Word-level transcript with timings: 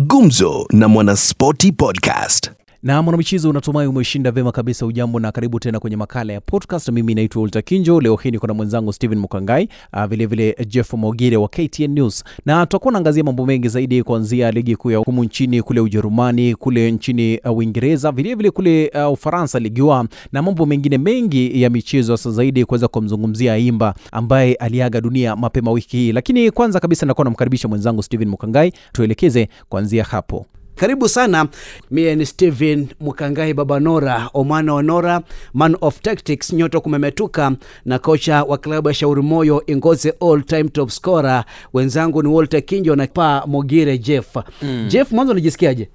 Gumzo 0.00 0.66
na 0.72 0.88
Mwanaspoti 0.88 1.72
Podcast. 1.72 2.57
Na 2.82 3.02
mwanamichezo 3.02 3.50
unatumai 3.50 3.86
umeshinda 3.86 4.30
vema 4.30 4.52
kabisa. 4.52 4.86
Ujambo 4.86 5.20
na 5.20 5.32
karibu 5.32 5.60
tena 5.60 5.80
kwenye 5.80 5.96
makala 5.96 6.32
ya 6.32 6.40
podcast. 6.40 6.88
Mimi 6.88 7.14
naitwa 7.14 7.42
Walter 7.42 7.64
Kinjo. 7.64 8.00
Leo 8.00 8.16
hii 8.16 8.30
niko 8.30 8.46
na 8.46 8.54
mwenzangu 8.54 8.92
Steven 8.92 9.18
Mukangai 9.18 9.68
vilevile 10.08 10.56
Jeff 10.66 10.92
Mogire 10.94 11.36
wa 11.36 11.48
KTN 11.48 11.90
News. 11.90 12.24
Na 12.46 12.66
tutakuwa 12.66 12.92
naangazia 12.92 13.24
mambo 13.24 13.46
mengi 13.46 13.68
zaidi 13.68 14.02
kuanzia 14.02 14.50
ligi 14.50 14.76
kuu 14.76 14.90
ya 14.90 14.98
humu 14.98 15.24
nchini 15.24 15.62
kule 15.62 15.80
Ujerumani 15.80 16.54
kule 16.54 16.90
nchini 16.92 17.38
uh, 17.44 17.56
Uingereza 17.58 18.12
vilevile 18.12 18.50
kule 18.50 18.90
uh, 19.06 19.12
Ufaransa 19.12 19.58
Ligue 19.58 19.84
1 19.84 20.06
na 20.32 20.42
mambo 20.42 20.66
mengine 20.66 20.98
mengi 20.98 21.62
ya 21.62 21.70
michezo 21.70 22.12
hasa 22.12 22.30
zaidi 22.30 22.64
kuweza 22.64 22.88
kumzungumzia 22.88 23.56
Imba 23.58 23.94
ambaye 24.12 24.54
aliaga 24.54 25.00
dunia 25.00 25.36
mapema 25.36 25.70
wiki 25.70 25.96
hii. 25.96 26.12
Lakini 26.12 26.50
kwanza 26.50 26.80
kabisa 26.80 27.06
nakuwa 27.06 27.24
namkaribisha 27.24 27.68
mwenzangu 27.68 28.02
Steven 28.02 28.28
Mukangai. 28.28 28.72
Tuelekeze 28.92 29.48
kuanzia 29.68 30.04
hapo 30.04 30.46
karibu 30.78 31.08
sana. 31.08 31.46
Mie 31.90 32.14
ni 32.16 32.26
steven 32.26 32.86
mkangai 33.00 33.54
babanora 33.54 34.30
omana 34.34 34.74
onora 34.74 35.20
man 35.54 35.76
of 35.80 36.00
tactics 36.00 36.52
nyoto 36.52 36.80
kumemetuka 36.80 37.52
na 37.84 37.98
kocha 37.98 38.42
wa 38.44 38.58
klabu 38.58 38.88
ya 38.88 38.94
shauri 38.94 39.22
moyo 39.22 39.62
ingoze 39.66 40.14
all 40.20 40.42
time 40.42 40.64
top 40.68 40.90
scorer. 40.90 41.44
Wenzangu 41.74 42.22
ni 42.22 42.28
walter 42.28 42.62
kinjo 42.64 42.96
na 42.96 43.06
pa 43.06 43.44
mogire 43.46 43.98
jeff. 43.98 44.36
Mm. 44.62 44.86
jeff 44.88 45.12
mwanzo 45.12 45.32
unajisikiaje 45.32 45.88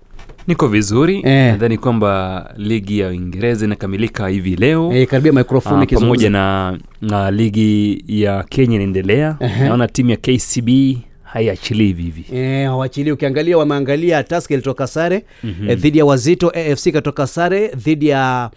niko 0.48 0.68
vizuri. 0.68 1.16
Eh. 1.18 1.52
nadhani 1.52 1.78
kwamba 1.78 2.54
ligi 2.58 3.00
ya 3.00 3.08
uingereza 3.08 3.66
inakamilika 3.66 4.28
hivi 4.28 4.56
leo. 4.56 4.92
Eh, 4.94 5.08
karibia 5.08 5.32
mikrofoni 5.32 5.88
Ah, 5.92 6.00
pamoja 6.00 6.30
na, 6.30 6.78
na 7.02 7.32
ligi 7.32 8.04
ya 8.08 8.44
kenya 8.44 8.76
inaendelea. 8.76 9.38
Ehe. 9.40 9.64
naona 9.68 9.88
timu 9.88 10.10
ya 10.10 10.18
kcb 10.18 10.70
haiachilii 11.34 11.86
hivi 11.88 12.04
hivi 12.04 12.26
E, 12.38 13.12
ukiangalia 13.12 13.58
wameangalia 13.58 14.24
task 14.24 14.52
ilitoka 14.52 14.88
sare 14.88 15.24
mm-hmm. 15.44 15.70
e, 15.70 15.76
dhidi 15.76 15.98
ya 15.98 16.06
wazito 16.06 16.50
afc 16.50 16.90
katoka 16.92 17.28
sare 17.28 17.68
dhidi 17.68 18.08
ya 18.08 18.52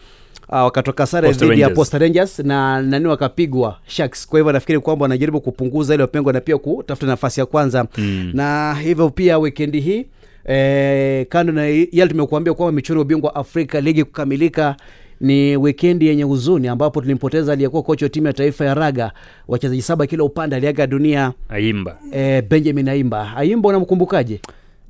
Uh, 0.49 0.55
wakatoka 0.55 1.07
sare 1.07 1.33
dhidi 1.33 1.61
ya. 1.61 1.71
Posta 1.71 1.99
Rangers 1.99 2.39
na 2.39 2.83
nani 2.83 3.07
wakapigwa 3.07 3.79
Sharks. 3.87 4.27
Kwa 4.29 4.39
hivyo 4.39 4.53
nafikiri 4.53 4.79
kwamba 4.81 5.03
wanajaribu 5.03 5.41
kupunguza 5.41 5.95
ile 5.95 6.07
pengo 6.07 6.33
na 6.33 6.41
pia 6.41 6.59
kutafuta 6.59 7.07
nafasi 7.07 7.41
ya 7.41 7.47
kwanza 7.47 7.87
Mm. 7.99 8.31
na 8.35 8.75
hivyo 8.75 9.11
pia 9.11 9.39
wikendi 9.39 9.81
hii 9.81 10.07
eh, 10.45 11.27
kando 11.29 11.53
na 11.53 11.67
yale 11.67 12.07
tumekuambia 12.09 12.55
kwamba 12.55 12.73
michuano 12.73 13.01
ya 13.01 13.05
ubingwa 13.05 13.35
Afrika 13.35 13.81
ligi 13.81 14.05
kukamilika 14.05 14.77
ni 15.21 15.57
wikendi 15.57 16.07
yenye 16.07 16.23
huzuni 16.23 16.69
ambapo 16.69 17.01
tulimpoteza 17.01 17.53
aliyekuwa 17.53 17.83
kocha 17.83 18.07
wa 18.07 18.11
timu 18.11 18.27
ya 18.27 18.33
taifa 18.33 18.65
ya 18.65 18.75
raga 18.75 19.13
wachezaji 19.49 19.83
saba 19.83 20.07
kila 20.07 20.25
upande 20.25 20.57
aliaga 20.57 20.87
dunia 20.87 21.33
aimba 21.49 21.99
E, 22.13 22.43
Benjamin 22.43 22.89
Aimba. 22.89 23.37
Aimba 23.37 23.69
unamkumbukaje? 23.69 24.41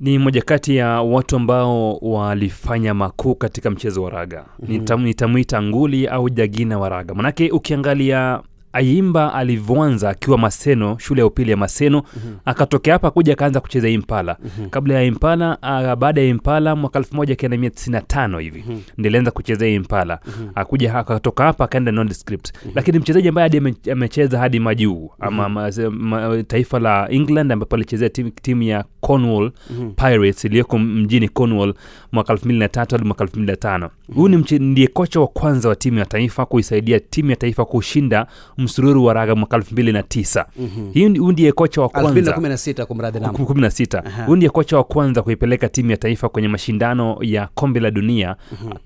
ni 0.01 0.19
moja 0.19 0.43
kati 0.43 0.77
ya 0.77 0.89
watu 1.03 1.37
ambao 1.37 1.97
walifanya 1.97 2.95
makuu 2.95 3.35
katika 3.35 3.71
mchezo 3.71 4.03
wa 4.03 4.11
raga 4.11 4.45
mm-hmm. 4.69 5.03
nitamwita 5.05 5.63
nguli 5.63 6.07
au 6.07 6.31
jagina 6.31 6.79
wa 6.79 6.89
raga 6.89 7.15
manake 7.15 7.51
ukiangalia 7.51 8.41
aimba 8.77 9.35
alivyoanza 9.35 10.11
akiwa 10.11 10.39
maseno 10.39 10.97
shule 10.99 11.21
ya 11.21 11.27
upili 11.27 11.51
ya 11.51 11.57
maseno 11.57 12.03
mm-hmm. 12.17 12.37
akatokea 12.45 12.93
hapa 12.93 13.11
kuja 13.11 13.33
akaanza 13.33 13.61
kucheza 13.61 13.89
impala 13.89 14.37
mm-hmm. 14.45 14.71
kabla 14.71 14.95
ya 14.95 15.03
impala 15.03 15.59
uh, 15.63 15.95
baada 15.99 16.21
ya 16.21 16.27
impala 16.29 16.77
mwaka 16.77 16.99
1995 16.99 18.39
hivi 18.41 18.65
mm-hmm. 18.67 18.83
ndilianza 18.99 19.31
kuchezea 19.31 19.69
impala 19.69 20.19
mm-hmm. 20.27 20.51
akuja 20.55 20.95
akatoka 20.95 21.45
hapa 21.45 21.65
akaenda 21.65 21.93
nondescript 21.93 22.53
mm-hmm. 22.55 22.73
lakini 22.75 22.99
mchezaji 22.99 23.29
ambaye 23.29 23.49
hadi 23.49 23.75
amecheza 23.93 24.39
hadi 24.39 24.61
majuu 24.61 25.11
ama 25.21 25.49
ma, 25.49 25.71
ma, 25.91 26.43
taifa 26.43 26.79
la 26.81 27.09
england 27.11 27.53
ambapo 27.53 27.77
alichezea 27.77 28.09
timu, 28.09 28.31
tim 28.31 28.63
ya 28.63 28.85
cornwall 29.01 29.53
mm-hmm. 29.71 29.91
pirates 29.93 30.45
iliyoko 30.45 30.79
mjini 30.79 31.29
cornwall 31.29 31.75
mwaka 32.13 32.33
2003 32.35 32.91
hadi 32.93 33.05
mwaka 33.05 33.25
2005 33.25 33.89
huyu 34.15 34.29
ni 34.29 34.37
mche- 34.37 34.59
ndiye 34.63 34.87
kocha 34.87 35.21
wa 35.21 35.27
kwanza 35.27 35.69
wa 35.69 35.77
timu 35.77 35.99
ya 35.99 36.07
taifa 36.07 36.47
kuisaidia 36.47 37.01
timu 37.01 37.31
ya 37.31 37.37
taifa 37.37 37.65
kushinda 37.65 38.27
msururu 38.67 39.05
wa 39.05 39.15
raga 39.15 39.35
mwaka 39.35 39.57
2009 39.57 40.45
mm-hmm. 40.59 41.19
huu 41.19 41.33
ndiye 41.33 41.53
kocha 41.53 41.81
wa 41.81 41.89
kwanza. 41.89 42.11
2016 43.21 43.47
kumradhi 43.47 43.61
na 43.61 43.71
sita 43.71 44.03
ndiye 44.37 44.51
kocha 44.51 44.77
wa 44.77 44.85
kwanza 44.85 45.23
kuipeleka 45.23 45.69
timu 45.69 45.91
ya 45.91 45.97
taifa 45.97 46.29
kwenye 46.29 46.49
mashindano 46.49 47.19
ya 47.21 47.49
kombe 47.55 47.81
la 47.81 47.91
dunia 47.91 48.37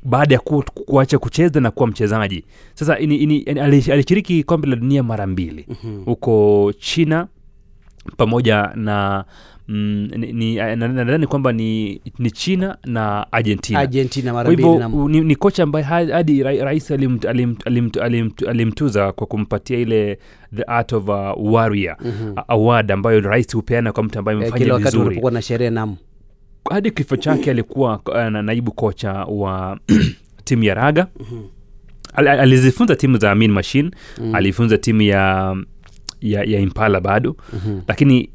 baada 0.02 0.34
ya 0.34 0.40
ku, 0.40 0.64
kuacha 0.74 1.18
kucheza 1.18 1.60
na 1.60 1.70
kuwa 1.70 1.88
mchezaji. 1.88 2.44
Sasa 2.74 2.98
ini, 2.98 3.16
ini, 3.16 3.42
ali- 3.42 3.92
alishiriki 3.92 4.42
kombe 4.44 4.68
la 4.68 4.76
dunia 4.76 5.02
mara 5.02 5.26
mbili. 5.26 5.66
Huko 6.04 6.72
china 6.78 7.26
pamoja 8.16 8.70
na 8.74 9.24
mm, 9.70 10.08
ni- 10.16 10.32
ni- 10.32 10.54
na- 10.54 10.76
na- 10.76 10.88
nadhani 10.88 11.26
kwamba 11.26 11.52
ni, 11.52 12.00
ni 12.18 12.30
china 12.30 12.78
na 12.84 13.32
argentina. 13.32 13.78
Argentina 13.80 14.32
mara 14.32 14.50
mbili 14.50 14.68
hivyo 14.68 15.08
ni, 15.08 15.20
ni 15.20 15.36
kocha 15.36 15.62
ambaye 15.62 15.84
hadi 15.84 16.42
ra- 16.42 16.64
rais 16.64 16.90
alimt- 16.90 17.28
alimt- 17.30 17.62
alimt- 17.66 18.00
alimt- 18.02 18.48
alimtuza 18.48 19.12
kwa 19.12 19.26
kumpatia 19.26 19.78
ile 19.78 20.18
the 20.56 20.62
art 20.62 20.92
of 20.92 21.08
a 21.08 21.32
warrior 21.32 21.96
a- 22.36 22.44
award 22.48 22.92
ambayo 22.92 23.20
rais 23.20 23.54
hupeana 23.54 23.92
kwa 23.92 24.02
mtu 24.02 24.18
ambaye 24.18 24.38
Eh, 24.38 24.42
amefanya 24.42 24.64
kila 24.64 24.78
vizuri. 24.78 25.20
na 25.30 25.42
sherehe 25.42 25.70
naam. 25.70 25.96
hadi 26.70 26.90
kifo 26.90 27.16
chake 27.16 27.50
alikuwa 27.50 28.00
uh, 28.06 28.14
na 28.16 28.42
naibu 28.42 28.72
kocha 28.72 29.12
wa 29.12 29.78
timu 30.44 30.64
ya 30.64 30.74
raga. 30.74 31.06
Al- 32.14 32.28
al- 32.28 32.40
alizifunza 32.40 32.96
timu 32.96 33.16
za 33.18 33.30
amin 33.30 33.50
machine. 33.52 33.90
Alifunza 34.32 34.78
timu 34.78 35.02
ya, 35.02 35.56
ya, 36.20 36.44
ya 36.44 36.60
impala 36.60 37.00
bado. 37.00 37.36
Lakini 37.88 38.30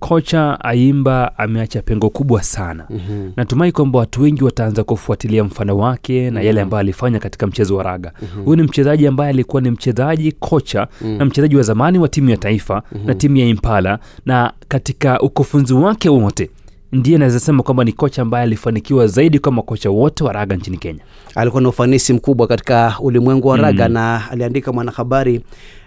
kocha 0.00 0.60
aimba 0.64 1.38
ameacha 1.38 1.82
pengo 1.82 2.10
kubwa 2.10 2.42
sana 2.42 2.86
mm-hmm. 2.90 3.32
natumai 3.36 3.72
kwamba 3.72 3.98
watu 3.98 4.22
wengi 4.22 4.44
wataanza 4.44 4.84
kufuatilia 4.84 5.44
mfano 5.44 5.78
wake 5.78 6.30
na 6.30 6.40
yale 6.40 6.60
ambayo 6.60 6.80
alifanya 6.80 7.18
katika 7.18 7.46
mchezo 7.46 7.76
wa 7.76 7.82
raga 7.82 8.12
mm-hmm. 8.22 8.44
huyu 8.44 8.56
ni 8.56 8.62
mchezaji 8.62 9.06
ambaye 9.06 9.30
alikuwa 9.30 9.62
ni 9.62 9.70
mchezaji 9.70 10.32
kocha 10.32 10.88
mm-hmm. 11.00 11.18
na 11.18 11.24
mchezaji 11.24 11.56
wa 11.56 11.62
zamani 11.62 11.98
wa 11.98 12.08
timu 12.08 12.30
ya 12.30 12.36
taifa 12.36 12.74
mm-hmm. 12.92 13.06
na 13.06 13.14
timu 13.14 13.36
ya 13.36 13.46
impala 13.46 13.98
na 14.26 14.52
katika 14.68 15.20
ukufunzi 15.20 15.74
wake 15.74 16.08
wote 16.08 16.50
ndiye 16.92 17.18
naweza 17.18 17.40
sema 17.40 17.62
kwamba 17.62 17.84
ni 17.84 17.92
kocha 17.92 18.22
ambaye 18.22 18.44
alifanikiwa 18.44 19.06
zaidi 19.06 19.38
kwa 19.38 19.52
makocha 19.52 19.90
wote 19.90 20.24
wa 20.24 20.32
raga 20.32 20.56
nchini 20.56 20.76
kenya 20.76 21.00
alikuwa 21.34 21.62
na 21.62 21.68
ufanisi 21.68 22.12
mkubwa 22.12 22.46
katika 22.46 22.94
ulimwengu 23.00 23.48
wa 23.48 23.56
raga 23.56 23.88
mm. 23.88 23.94
na 23.94 24.30
aliandika 24.30 24.72
mwanahabari 24.72 25.40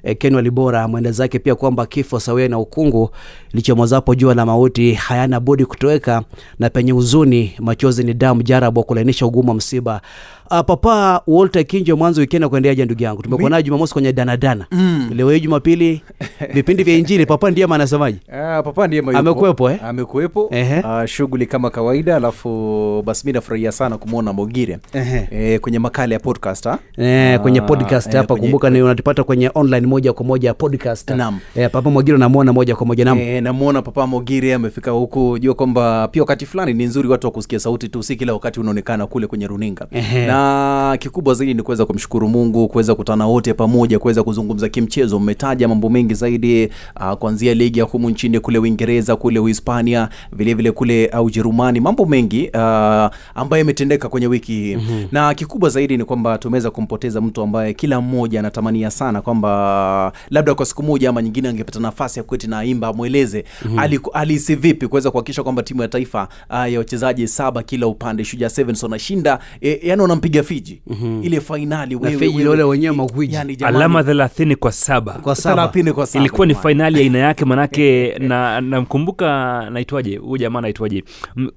eh, 0.03 0.17
ken 0.17 0.35
walibora 0.35 0.87
mwenda 0.87 1.11
zake 1.11 1.39
pia 1.39 1.55
kwamba 1.55 1.85
kifo 1.85 2.19
sawia 2.19 2.47
na 2.47 2.59
ukungu 2.59 3.09
lichomozapo 3.53 4.15
jua 4.15 4.35
la 4.35 4.45
mauti 4.45 4.93
hayana 4.93 5.39
budi 5.39 5.65
kutoweka 5.65 6.23
na 6.59 6.69
penye 6.69 6.91
huzuni 6.91 7.53
machozi 7.59 8.03
ni 8.03 8.13
damu 8.13 8.43
jarabu 8.43 8.79
wa 8.79 8.83
kulainisha 8.85 9.25
ugumu 9.25 9.49
wa 9.49 9.55
msiba 9.55 10.01
Uh, 10.53 10.59
papa 10.59 11.21
walter 11.27 11.65
kinjo 11.67 11.97
mwanzo 11.97 12.21
wikendi 12.21 12.47
kuendeaje 12.47 12.85
ndugu 12.85 13.03
yangu 13.03 13.21
tumekuwa 13.21 13.49
naye 13.49 13.63
jumamosi 13.63 13.93
kwenye 13.93 14.13
danadana 14.13 14.65
mm. 14.71 15.09
leo 15.15 15.31
hii 15.31 15.39
jumapili 15.39 16.01
vipindi 16.53 16.83
vya 16.83 16.95
injili 16.97 17.25
papa 17.25 17.51
ndiye 17.51 17.67
anasemaje 17.71 18.17
Ah, 18.33 18.63
papa 18.63 18.87
ndiye. 18.87 19.03
Amekuwepo, 19.13 19.71
eh? 19.71 19.79
amekuwepo. 19.83 20.51
Ah, 20.83 21.07
shughuli 21.07 21.45
kama 21.45 21.69
kawaida 21.69 22.15
alafu 22.15 23.03
basi 23.05 23.25
mi 23.27 23.33
nafurahia 23.33 23.71
sana 23.71 23.97
kumwona 23.97 24.33
mogire 24.33 24.77
eh, 25.31 25.59
kwenye 25.59 25.79
makala 25.79 26.13
ya 26.13 26.19
podcast? 26.19 26.67
Eh, 26.97 27.39
kwenye 27.39 27.59
Ah, 27.59 27.61
podcast 27.61 28.07
eh, 28.07 28.13
hapa 28.21 28.35
kumbuka 28.35 28.69
ni 28.69 28.81
unatupata 28.81 29.23
kwenye 29.23 29.51
online 29.55 29.87
moja 29.91 30.13
kwa 30.13 30.25
moja 30.25 30.53
podcast. 30.53 31.09
Naam. 31.09 31.39
eh, 31.55 31.69
papa 31.71 31.89
mwagiro 31.89 32.17
namwona 32.17 32.53
moja 32.53 32.75
kwa 32.75 32.85
moja 32.85 33.05
nam 33.05 33.17
e, 33.19 33.41
namwona 33.41 33.81
papa 33.81 34.07
mogire 34.07 34.53
amefika 34.53 34.91
huku. 34.91 35.37
Jua 35.39 35.53
kwamba 35.53 36.07
pia 36.07 36.21
wakati 36.21 36.45
fulani 36.45 36.73
ni 36.73 36.85
nzuri 36.85 37.07
watu 37.07 37.27
wa 37.27 37.31
kusikia 37.31 37.59
sauti 37.59 37.89
tu 37.89 38.03
si 38.03 38.15
kila 38.15 38.33
wakati 38.33 38.59
unaonekana 38.59 39.07
kule 39.07 39.27
kwenye 39.27 39.47
runinga. 39.47 39.87
Ehe. 39.91 40.25
na 40.27 40.97
kikubwa 40.99 41.33
zaidi 41.33 41.53
ni 41.53 41.61
kuweza 41.63 41.85
kumshukuru 41.85 42.27
mungu 42.29 42.67
kuweza 42.67 42.95
kutana 42.95 43.27
wote 43.27 43.53
pamoja 43.53 43.99
kuweza 43.99 44.23
kuzungumza 44.23 44.69
kimchezo. 44.69 45.19
Mmetaja 45.19 45.67
mambo 45.67 45.89
mengi 45.89 46.13
zaidi 46.13 46.69
uh, 46.99 47.13
kuanzia 47.13 47.53
ligi 47.53 47.79
ya 47.79 47.85
humu 47.85 48.09
nchini 48.09 48.39
kule 48.39 48.59
uingereza 48.59 49.15
kule 49.15 49.39
uhispania 49.39 50.09
vilevile 50.33 50.71
kule 50.71 51.11
uh, 51.13 51.25
ujerumani. 51.25 51.79
Mambo 51.79 52.05
mengi 52.05 52.47
uh, 52.53 52.59
ambayo 53.35 53.57
yametendeka 53.57 54.09
kwenye 54.09 54.27
wiki 54.27 54.51
hii. 54.51 54.75
Mm-hmm. 54.75 55.07
na 55.11 55.33
kikubwa 55.33 55.69
zaidi 55.69 55.97
ni 55.97 56.03
kwamba 56.05 56.37
tumeweza 56.37 56.71
kumpoteza 56.71 57.21
mtu 57.21 57.41
ambaye 57.41 57.73
kila 57.73 58.01
mmoja 58.01 58.39
anatamania 58.39 58.91
sana 58.91 59.21
kwamba 59.21 59.51
labda 60.29 60.55
kwa 60.55 60.65
siku 60.65 60.83
moja 60.83 61.09
ama 61.09 61.21
nyingine 61.21 61.49
angepata 61.49 61.79
nafasi 61.79 62.19
ya 62.19 62.23
kuketi 62.23 62.47
na 62.47 62.59
aimba 62.59 62.87
amweleze. 62.87 63.45
Mm-hmm. 63.65 63.99
alihisi 64.13 64.55
vipi 64.55 64.87
kuweza 64.87 65.11
kuhakikisha 65.11 65.43
kwamba 65.43 65.63
timu 65.63 65.81
ya 65.81 65.87
taifa 65.87 66.27
uh, 66.49 66.71
ya 66.71 66.79
wachezaji 66.79 67.27
saba 67.27 67.63
kila 67.63 67.87
upande 67.87 68.25
shuja 68.25 68.49
sevens 68.49 68.83
wanashinda? 68.83 69.39
E, 69.61 69.79
yani 69.83 70.01
wanampiga 70.01 70.43
fiji. 70.43 70.81
Mm-hmm. 70.87 71.23
ile 71.23 71.41
fainali 71.41 71.95
na 71.95 72.49
wale 72.49 72.63
wenyewe 72.63 72.95
magwiji 72.95 73.35
yani, 73.35 73.57
alama 73.61 74.03
thelathini 74.03 74.55
kwa 74.55 74.71
saba. 74.71 75.13
Kwa 75.13 75.35
saba. 75.35 75.67
Kwa 75.93 76.07
saba, 76.07 76.19
ilikuwa 76.19 76.47
ni 76.47 76.55
fainali 76.55 76.97
ya 76.97 77.03
aina 77.03 77.17
yake 77.19 77.45
manake 77.45 78.13
na 78.29 78.61
namkumbuka 78.61 79.69
naitwaje? 79.69 80.17
Huyu 80.17 80.37
jamaa 80.37 80.61
naitwaje 80.61 81.03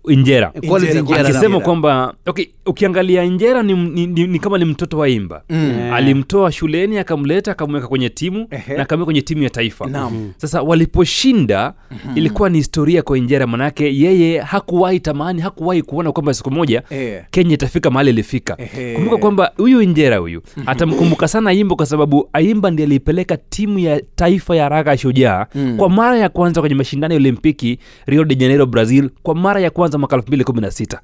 injera. 0.08 0.50
Quality 0.50 0.98
Injera, 0.98 1.00
Injera, 1.00 1.28
akisema 1.28 1.60
kwamba 1.60 2.14
okay, 2.26 2.46
ukiangalia 2.66 3.22
injera 3.24 3.62
ni, 3.62 3.72
ni, 3.74 4.06
ni, 4.06 4.26
ni 4.26 4.38
kama 4.38 4.58
ni 4.58 4.64
mtoto 4.64 4.98
wa 4.98 5.08
imba 5.08 5.42
Mm. 5.48 5.90
alimtoa 5.92 6.52
shuleni 6.52 6.98
akamleta 6.98 7.52
akamweka 7.52 7.88
kwenye 7.88 8.08
timu 8.14 8.46
Ehe. 8.50 8.74
na 8.76 8.82
akaamua 8.82 9.04
kwenye 9.04 9.22
timu 9.22 9.42
ya 9.42 9.50
taifa 9.50 9.86
Naam. 9.86 10.32
sasa 10.36 10.62
waliposhinda 10.62 11.74
ilikuwa 12.14 12.50
ni 12.50 12.58
historia 12.58 13.02
kwa 13.02 13.18
injera 13.18 13.46
manake 13.46 13.98
yeye 13.98 14.40
hakuwahi 14.40 15.00
tamani 15.00 15.40
hakuwahi 15.40 15.82
kuona 15.82 16.12
kwamba 16.12 16.34
siku 16.34 16.50
moja 16.50 16.82
Eh. 16.90 17.22
kenya 17.30 17.54
itafika 17.54 17.90
mahali 17.90 18.10
ilifika 18.10 18.56
Ehe. 18.58 18.94
kumbuka 18.94 19.16
kwamba 19.16 19.52
huyu 19.56 19.82
injera 19.82 20.16
huyu 20.16 20.42
atamkumbuka 20.66 21.28
sana 21.28 21.50
aimba 21.50 21.76
kwa 21.76 21.86
sababu 21.86 22.28
aimba 22.32 22.70
ndi 22.70 22.82
aliipeleka 22.82 23.36
timu 23.36 23.78
ya 23.78 24.02
taifa 24.16 24.56
ya 24.56 24.68
raga 24.68 24.96
shujaa 24.98 25.46
kwa 25.76 25.90
mara 25.90 26.16
ya 26.18 26.28
kwanza 26.28 26.60
kwenye 26.60 26.74
mashindano 26.76 27.14
ya 27.14 27.20
olimpiki 27.20 27.78
rio 28.06 28.24
de 28.24 28.34
janeiro 28.34 28.66
brazil 28.66 29.10
kwa 29.22 29.34
mara 29.34 29.60
ya 29.60 29.70
kwanza 29.70 29.98
mwaka 29.98 30.16
2016 30.16 30.98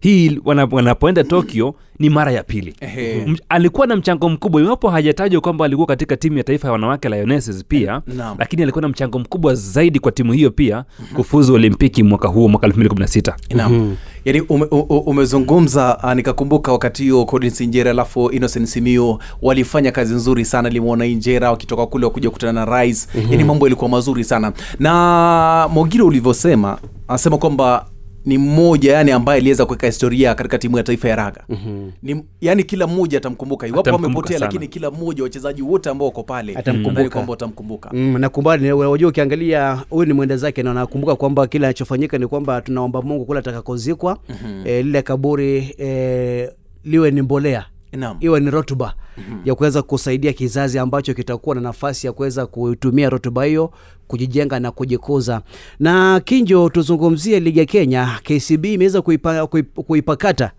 hii 0.00 0.40
wana- 0.44 0.68
wanapoenda 0.70 1.24
tokyo 1.24 1.74
ni 2.02 2.10
mara 2.10 2.32
ya 2.32 2.42
pili 2.42 2.74
Ehe. 2.80 3.18
M- 3.22 3.36
alikuwa 3.48 3.86
na 3.86 3.96
mchango 3.96 4.28
mkubwa 4.28 4.60
iwapo 4.62 4.90
hajatajwa 4.90 5.40
kwamba 5.40 5.64
alikuwa 5.64 5.86
katika 5.86 6.16
timu 6.16 6.38
ya 6.38 6.44
taifa 6.44 6.68
ya 6.68 6.72
wanawake 6.72 7.08
lionesses 7.08 7.64
pia 7.68 8.02
Naam. 8.06 8.36
lakini 8.38 8.62
alikuwa 8.62 8.82
na 8.82 8.88
mchango 8.88 9.18
mkubwa 9.18 9.54
zaidi 9.54 9.98
kwa 9.98 10.12
timu 10.12 10.32
hiyo 10.32 10.50
pia 10.50 10.84
kufuzu 11.16 11.54
olimpiki 11.54 12.02
mwaka 12.02 12.28
huo 12.28 12.48
mwaka 12.48 12.66
2016 12.66 13.34
Naam. 13.54 13.96
Yaani 14.24 14.40
ume, 14.40 14.66
u- 14.70 14.78
u- 14.88 14.98
umezungumza 14.98 15.98
uh, 16.04 16.12
nikakumbuka 16.12 16.72
wakati 16.72 17.10
huo 17.10 17.24
Collins 17.24 17.60
Injera 17.60 17.90
alafu 17.90 18.30
Innocent 18.30 18.66
Simio 18.66 19.18
walifanya 19.42 19.92
kazi 19.92 20.14
nzuri 20.14 20.44
sana 20.44 20.68
limuona 20.68 21.06
Injera 21.06 21.50
wakitoka 21.50 21.86
kule 21.86 22.04
wakuja 22.04 22.28
kukutana 22.30 22.64
na 22.66 22.82
Rise. 22.82 23.08
Yaani 23.30 23.44
mambo 23.44 23.66
yalikuwa 23.66 23.90
mazuri 23.90 24.24
sana. 24.24 24.52
Na 24.78 25.68
Mogiro 25.72 26.06
ulivyosema 26.06 26.78
anasema 27.08 27.38
kwamba 27.38 27.86
ni 28.24 28.38
mmoja 28.38 28.92
yani 28.92 29.10
ambaye 29.10 29.40
aliweza 29.40 29.66
kuweka 29.66 29.86
historia 29.86 30.34
katika 30.34 30.58
timu 30.58 30.76
ya 30.76 30.82
taifa 30.82 31.08
ya 31.08 31.16
raga. 31.16 31.44
Mm-hmm. 31.48 31.92
ni, 32.02 32.24
yani 32.40 32.64
kila 32.64 32.86
mmoja 32.86 33.18
atamkumbuka. 33.18 33.66
Iwapo 33.66 33.90
amepotea 33.94 34.38
lakini 34.38 34.68
kila 34.68 34.90
mmoja 34.90 35.22
wachezaji 35.22 35.62
wote 35.62 35.90
ambao 35.90 36.08
wako 36.08 36.22
pale 36.22 36.52
Atamkumbuka. 36.56 36.90
nadhani 36.92 37.10
kwamba 37.10 37.30
watamkumbuka. 37.30 37.90
Mm, 37.92 38.18
nakumbali 38.18 38.72
ukiangalia 38.72 39.72
huyu 39.90 40.06
ni 40.06 40.12
mwenda 40.12 40.36
zake 40.36 40.62
na 40.62 40.74
nakumbuka 40.74 41.16
kwamba 41.16 41.46
kile 41.46 41.66
anachofanyika 41.66 42.18
ni 42.18 42.26
kwamba 42.26 42.60
tunaomba 42.60 43.02
mungu 43.02 43.24
kule 43.24 43.38
atakakozikwa 43.38 44.18
mm-hmm. 44.28 44.62
e, 44.66 44.82
lile 44.82 45.02
kaburi 45.02 45.74
e, 45.78 46.50
liwe 46.84 47.10
ni 47.10 47.22
mbolea 47.22 47.64
Naam. 47.92 48.16
iwe 48.20 48.40
ni 48.40 48.50
rotuba 48.50 48.94
mm-hmm. 49.18 49.40
ya 49.44 49.54
kuweza 49.54 49.82
kusaidia 49.82 50.32
kizazi 50.32 50.78
ambacho 50.78 51.14
kitakuwa 51.14 51.54
na 51.54 51.60
nafasi 51.60 52.06
ya 52.06 52.12
kuweza 52.12 52.46
kuitumia 52.46 53.10
rotuba 53.10 53.44
hiyo 53.44 53.70
kujijenga 54.08 54.60
na 54.60 54.70
kujikuza 54.70 55.42
na 55.80 56.20
kinjo 56.20 56.68
tuzungumzie 56.68 57.40
ligi 57.40 57.58
ya 57.58 57.64
kenya 57.64 58.18
kcb 58.22 58.64
imeweza 58.64 59.02
kuipa, 59.02 59.46
kuip, 59.46 59.74
kuipakata 59.74 60.50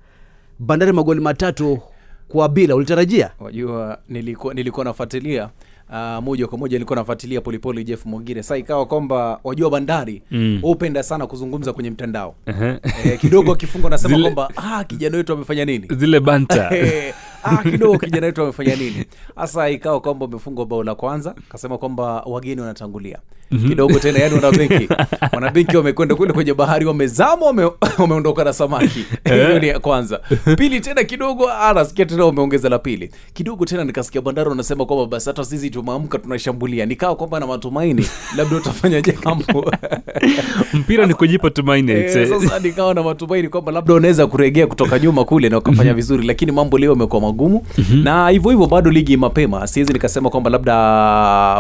bandari 0.59 0.91
magoli 0.91 1.21
matatu 1.21 1.79
kwa 2.27 2.49
bila 2.49 2.75
ulitarajia 2.75 3.31
wajua 3.39 3.97
nilikuwa 4.09 4.53
nilikuwa 4.53 4.85
nafuatilia 4.85 5.49
Uh, 5.89 6.23
moja 6.23 6.47
kwa 6.47 6.57
moja 6.57 6.75
nilikuwa 6.77 6.95
nafuatilia 6.95 7.41
polepole 7.41 7.83
jeff 7.83 8.05
mogire 8.05 8.43
sa 8.43 8.57
ikawa 8.57 8.85
kwamba 8.85 9.39
wajua 9.43 9.69
bandari 9.69 10.21
Mm. 10.31 10.59
sana 11.03 11.27
kuzungumza 11.27 11.73
kwenye 11.73 11.89
mtandao 11.89 12.35
Ehe. 12.45 12.79
eh, 13.05 13.19
kidogo 13.19 13.51
akifunga 13.53 13.89
nasema 13.89 14.19
kwamba 14.19 14.49
ah, 14.55 14.83
kijana 14.83 15.17
wetu 15.17 15.33
amefanya 15.33 15.65
nini 15.65 15.87
zile 15.97 16.19
banta 16.19 16.69
Eh, 16.77 17.13
ah, 17.43 17.57
kidogo 17.71 17.97
kijana 17.97 18.25
wetu 18.25 18.41
amefanya 18.43 18.75
nini? 18.75 19.05
Hasa 19.35 19.69
ikawa 19.69 20.01
kwamba 20.01 20.25
umefungwa 20.25 20.65
bao 20.65 20.83
la 20.83 20.95
kwanza 20.95 21.35
kasema 21.49 21.77
kwamba 21.77 22.21
wageni 22.25 22.61
wanatangulia. 22.61 23.19
Kidogo 23.67 23.99
tena 23.99 24.19
yani 24.19 24.35
wanabenki 24.35 24.89
wanabenki 25.33 25.77
wamekwenda 25.77 26.15
kule 26.15 26.33
kwenye 26.33 26.53
bahari 26.53 26.85
wamezama 26.85 27.45
wame, 27.45 27.71
wameondoka 27.97 28.43
na 28.43 28.53
samaki. 28.53 29.05
Hiyo 29.25 29.59
ni 29.59 29.67
ya 29.67 29.79
kwanza. 29.79 30.19
Pili 30.57 30.81
tena 30.81 31.03
kidogo 31.03 31.49
ah, 31.51 31.73
nasikia 31.73 32.05
tena 32.05 32.25
wameongeza 32.25 32.69
la 32.69 32.79
pili. 32.79 33.11
Kidogo 33.33 33.65
tena 33.65 33.83
nikasikia 33.83 34.21
bandari 34.21 34.49
wanasema 34.49 34.85
kwamba 34.85 35.05
basi 35.05 35.29
hata 35.29 35.45
sisi 35.45 35.69
tumeamka 35.69 36.17
tunashambulia 36.17 36.85
nikawa 36.85 37.15
kwamba 37.15 37.39
na 37.39 37.47
matumaini 37.47 38.05
labda 38.37 38.57
utafanya 38.57 39.01
jambo 39.01 39.71
mpira 40.73 41.05
ni 41.05 41.13
kujipa 41.13 41.49
tumaini 41.49 41.91
e, 41.91 41.95
eh, 41.95 42.29
sasa 42.29 42.59
nikawa 42.59 42.93
na 42.93 43.03
matumaini 43.03 43.49
kwamba 43.49 43.71
labda 43.71 43.93
unaweza 43.93 44.27
kuregea 44.27 44.67
kutoka 44.67 44.99
nyuma 44.99 45.25
kule 45.25 45.49
na 45.49 45.57
ukafanya 45.57 45.93
vizuri 45.93 46.27
lakini 46.27 46.51
mambo 46.51 46.77
leo 46.77 46.89
yamekuwa 46.89 47.21
magumu. 47.33 47.61
Na 48.03 48.29
hivyo 48.29 48.51
hivyo 48.51 48.67
bado 48.67 48.91
ligi 48.91 49.17
mapema. 49.17 49.67
Siwezi 49.67 49.93
nikasema 49.93 50.29
kwamba 50.29 50.49
labda 50.49 50.73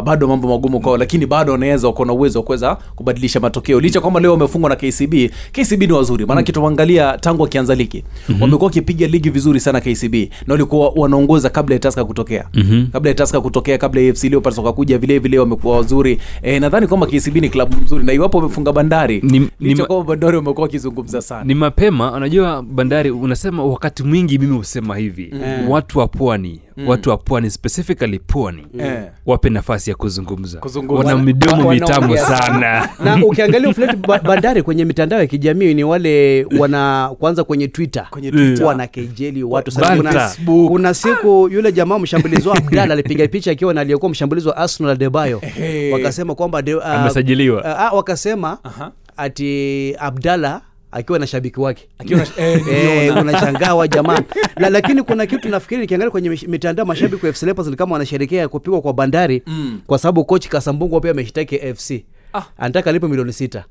bado 0.01 0.27
mambo 0.27 0.47
magumu 0.47 0.79
kwao 0.79 0.97
lakini 0.97 1.25
bado 1.25 1.51
wanaweza 1.51 1.87
wako 1.87 2.05
na 2.05 2.13
uwezo 2.13 2.39
wa 2.39 2.45
kuweza 2.45 2.75
kubadilisha 2.95 3.39
matokeo. 3.39 3.79
Licha 3.79 4.01
kwamba 4.01 4.19
leo 4.19 4.31
wamefungwa 4.31 4.69
na 4.69 4.75
kcb 4.75 5.13
kcb 5.51 5.81
ni 5.81 5.91
wazuri. 5.91 6.25
Maanake 6.25 6.51
tuangalia 6.51 7.17
tangu 7.17 7.41
wakianza 7.41 7.75
ligi. 7.75 8.03
Wamekuwa 8.41 8.65
wakipiga 8.67 9.07
ligi 9.07 9.29
vizuri 9.29 9.59
sana 9.59 9.81
kcb 9.81 10.13
na 10.47 10.53
walikuwa 10.53 10.89
wanaongoza 10.95 11.49
kabla 11.49 11.75
ya 11.75 11.79
taska 11.79 12.05
kutokea. 12.05 12.45
Kabla 12.93 13.09
ya 13.09 13.15
taska 13.15 13.41
kutokea 13.41 13.77
kabla 13.77 14.01
ya 14.01 14.13
fc 14.13 14.23
leopards 14.23 14.57
wakakuja 14.57 14.97
vile 14.97 15.19
vile 15.19 15.39
wamekuwa 15.39 15.77
wazuri. 15.77 16.17
E, 16.41 16.59
nadhani 16.59 16.87
kwamba 16.87 17.07
kcb 17.07 17.35
ni 17.35 17.49
klabu 17.49 17.77
mzuri 17.81 18.03
na 18.05 18.13
iwapo 18.13 18.37
wamefunga 18.37 18.71
bandari 18.73 19.21
Ni- 19.23 19.39
ni 19.59 19.75
ma- 19.75 20.03
bandari 20.03 20.37
wamekuwa 20.37 20.63
wakizungumza 20.63 21.21
sana. 21.21 21.43
Ni 21.43 21.53
mapema 21.55 22.11
unajua 22.11 22.61
bandari 22.63 23.11
unasema 23.11 23.63
wakati 23.65 24.03
mwingi 24.03 24.37
mimi 24.39 24.57
husema 24.57 24.97
hivi 24.97 25.33
watu 25.69 25.99
wa 25.99 26.07
pwani 26.07 26.61
watu 26.87 27.09
wa 27.09 27.17
pwani 27.17 27.49
specifically 27.49 28.19
pwani 28.19 28.67
mm. 28.73 29.05
wape 29.25 29.49
nafasi 29.49 29.89
ya 29.89 29.95
kuzungumza, 29.95 30.59
Kuzungumza. 30.59 31.07
wana 31.07 31.23
midomo 31.23 31.55
mitamo 31.71 32.07
mitamu 32.07 32.17
sana 32.37 32.89
na 33.03 33.25
ukiangalia 33.25 33.69
ufleti 33.69 33.95
bandari 34.23 34.63
kwenye 34.63 34.85
mitandao 34.85 35.19
ya 35.19 35.27
kijamii 35.27 35.73
ni 35.73 35.83
wale 35.83 36.45
wana 36.59 37.11
kwanza 37.19 37.43
kwenye 37.43 37.67
twitter 37.67 38.07
Kwenye 38.09 38.31
Twitter. 38.31 38.65
wana 38.65 38.87
kejeli 38.87 39.43
watu 39.43 39.71
sana 39.71 40.29
kuna, 40.67 40.93
siku 40.93 41.49
yule 41.51 41.71
jamaa 41.71 41.99
mshambulizi 41.99 42.49
wa 42.49 42.57
abdal 42.57 42.91
alipiga 42.91 43.27
picha 43.27 43.51
akiwa 43.51 43.73
na 43.73 43.81
aliyekuwa 43.81 44.11
mshambulizi 44.11 44.47
wa 44.47 44.57
arsenal 44.57 44.91
adebayo 44.91 45.39
hey. 45.39 45.93
wakasema 45.93 46.35
kwamba 46.35 46.61
de, 46.61 46.75
uh, 46.75 46.85
Amesajiliwa. 46.85 47.61
uh, 47.61 47.91
uh, 47.91 47.97
wakasema 47.97 48.57
Aha. 48.63 48.91
ati 49.17 49.95
abdalla 49.99 50.61
akiwa 50.93 51.19
na 51.19 51.27
shabiki 51.27 51.59
wake 51.59 51.89
unashangawa 51.99 52.47
eh, 52.49 52.61
Eh, 52.67 52.97
niliona. 52.97 53.21
unashangaa 53.21 53.75
wa 53.75 53.87
jamaa 53.95 54.21
la, 54.57 54.69
lakini 54.69 55.03
kuna 55.03 55.25
kitu 55.25 55.49
nafikiri 55.49 55.81
nikiangalia 55.81 56.11
kwenye 56.11 56.29
mitandao 56.29 56.85
mashabiki 56.85 57.25
wa 57.25 57.33
FC 57.33 57.43
Leopards 57.43 57.69
ni 57.69 57.75
kama 57.75 57.93
wanasherekea 57.93 58.47
kupigwa 58.47 58.81
kwa 58.81 58.93
bandari 58.93 59.43
Mm. 59.47 59.81
kwa 59.87 59.97
sababu 59.99 60.25
kochi 60.25 60.49
Kasambungu 60.49 61.01
pia 61.01 61.11
ameshitaki 61.11 61.57
FC 61.57 62.05
Ah. 62.33 62.41
anataka 62.57 62.89
alipe 62.89 63.07
milioni 63.07 63.33
sita 63.33 63.65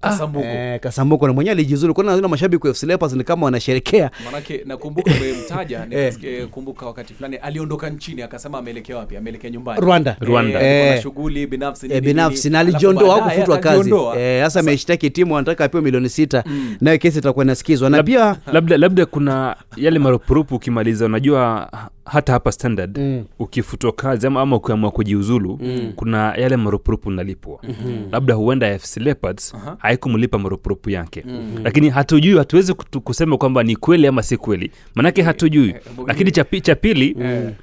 Kasambuku. 0.00 0.46
Eh, 0.46 0.80
Kasambuko 0.80 1.26
na 1.26 1.32
mwenyewe 1.32 1.52
alijizuru 1.52 1.94
kuna 1.94 2.28
mashabiki 2.28 2.66
wa 2.66 2.74
FC 2.74 2.82
Leopards 2.82 3.14
ni 3.14 3.24
kama 3.24 3.44
wanasherekea? 3.44 4.10
Manake 4.24 4.62
nakumbuka 4.66 5.10
umemtaja 5.10 5.86
nikumbuka 5.86 6.46
kumbuka 6.50 6.86
wakati 6.86 7.14
fulani 7.14 7.36
aliondoka 7.36 7.90
nchini 7.90 8.22
akasema 8.22 8.58
ameelekea 8.58 8.96
wapi? 8.96 9.16
Ameelekea 9.16 9.50
nyumbani. 9.50 9.80
Rwanda. 9.80 10.16
Rwanda. 10.20 10.60
Eh, 10.60 10.66
alikuwa 10.66 10.96
Eh. 10.96 11.02
shughuli 11.02 11.46
binafsi 11.46 11.88
nini, 11.88 12.00
binafsi 12.00 12.50
na 12.50 12.58
alijiondoa 12.60 13.14
au 13.14 13.22
kufutwa 13.22 13.58
kazi. 13.58 13.90
Eh, 14.18 14.44
sasa 14.44 14.60
ameshtaki 14.60 15.10
timu 15.10 15.36
anataka 15.36 15.64
apewe 15.64 15.82
milioni 15.84 16.08
sita. 16.08 16.44
Nayo 16.80 16.98
kesi 16.98 17.18
itakuwa 17.18 17.44
inasikizwa. 17.44 17.90
Na 17.90 18.02
pia 18.02 18.36
labda 18.52 18.76
labda 18.78 19.06
kuna 19.06 19.56
yale 19.76 19.98
marupurupu 19.98 20.54
ukimaliza 20.54 21.06
unajua 21.06 21.70
hata 22.12 22.32
hapa 22.32 22.52
standard 22.52 22.98
Mm. 22.98 23.24
ukifutwa 23.38 23.92
kazi 23.92 24.26
ama, 24.26 24.40
ama 24.40 24.56
ukiamua 24.56 24.90
kujiuzulu 24.90 25.60
kuna 25.96 26.34
yale 26.34 26.56
marupurupu 26.56 27.08
unalipwa. 27.08 27.60
Labda 28.12 28.34
huenda 28.34 28.78
fc 28.78 28.96
leopards 28.96 29.54
Aha. 29.54 29.76
haikumlipa 29.78 30.38
marupurupu 30.38 30.90
yake. 30.90 31.24
Lakini 31.64 31.88
hatujui 31.90 32.38
hatuwezi 32.38 32.74
kusema 32.74 33.36
kwamba 33.36 33.62
ni 33.62 33.76
kweli 33.76 34.06
ama 34.06 34.22
si 34.22 34.36
kweli. 34.36 34.70
Manake 34.94 35.22
hatujui. 35.22 35.68
eh, 35.68 35.80
lakini 36.06 36.30
cha 36.30 36.44
pili 36.74 37.14
mm. 37.18 37.22
pili 37.22 37.54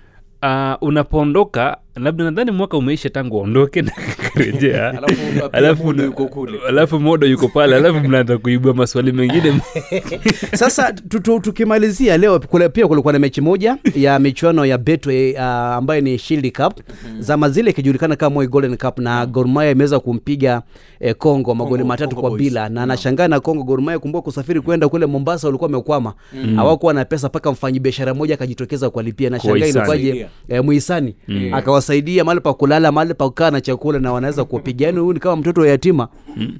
uh, 0.44 0.74
unapoondoka 0.88 1.78
labda 2.00 2.24
nadhani 2.24 2.52
mwaka 2.52 2.78
umeisha 2.78 3.10
tangu 3.10 3.38
aondoke 3.40 3.82
na 3.82 3.92
kurejea. 4.34 4.90
Alafu, 4.90 5.22
alafu 5.52 5.84
Modo 5.84 6.04
yuko 6.04 6.48
alafu 6.68 7.00
modo 7.00 7.28
yuko 7.28 7.48
pale 7.48 7.76
alafu 7.76 8.00
mnaanza 8.00 8.38
kuibua 8.38 8.74
maswali 8.74 9.12
mengine. 9.12 9.62
Sasa 10.54 10.94
tu- 10.94 11.20
tu- 11.20 11.40
tukimalizia 11.40 12.18
leo 12.18 12.40
kule, 12.40 12.70
pia 12.70 12.88
kulikuwa 12.88 13.14
na 13.14 13.20
mechi 13.20 13.42
moja 13.42 13.78
ya 13.96 14.20
michuano 14.20 14.66
ya 14.66 14.78
Betway 14.78 15.34
uh, 15.34 15.42
ambayo 15.42 16.02
ni 16.02 16.18
Shield 16.18 16.52
Cup. 16.52 16.80
Zama 17.20 17.50
zile 17.50 17.72
ikijulikana 17.72 18.16
kama 18.16 18.34
Moi 18.34 18.48
Golden 18.48 18.78
Cup 18.78 19.00
na 19.00 19.26
gormaya 19.26 19.72
imeweza 19.72 20.00
kumpiga 20.00 20.62
eh, 21.00 21.16
Kongo 21.16 21.56
magoli 21.56 21.84
matatu 21.84 22.10
Kongo 22.10 22.22
kwa 22.22 22.30
Boys. 22.30 22.42
bila. 22.44 22.70
Na 22.70 22.84
anashangaa 22.84 23.28
na 23.28 23.40
Kongo 23.40 23.64
gormaya 23.64 24.00
kumbuka 24.00 24.22
kusafiri 24.22 24.62
kwenda 24.62 24.90
kule 24.90 25.06
Mombasa 25.06 25.48
walikuwa 25.48 25.68
wamekwama. 25.72 26.14
Hawakuwa 26.56 26.94
na 26.94 27.06
pesa 27.06 27.28
mpaka 27.28 27.52
mfanyabiashara 27.52 28.14
moja 28.14 28.34
akajitokeza 28.34 28.90
kuwalipia. 28.90 29.30
Na 29.30 29.40
shangaa 29.40 29.52
Wahisani. 29.52 29.78
ilikuwaje 29.80 30.28
eh, 30.50 30.64
muhisani 30.64 31.16
akawasaidia 31.88 32.24
mahali 32.24 32.42
pa 32.42 32.54
kulala 32.54 32.92
mahali 32.92 33.14
pa 33.14 33.26
kukaa 33.30 33.52
na 33.52 33.62
chakula 33.62 34.00
na 34.00 34.12
wanaweza 34.14 34.46
kuwapiga. 34.46 34.86
Yani 34.86 35.00
huyu 35.00 35.14
ni 35.14 35.20
kama 35.20 35.36
mtoto 35.36 35.62
wa 35.62 35.68
yatima 35.68 36.08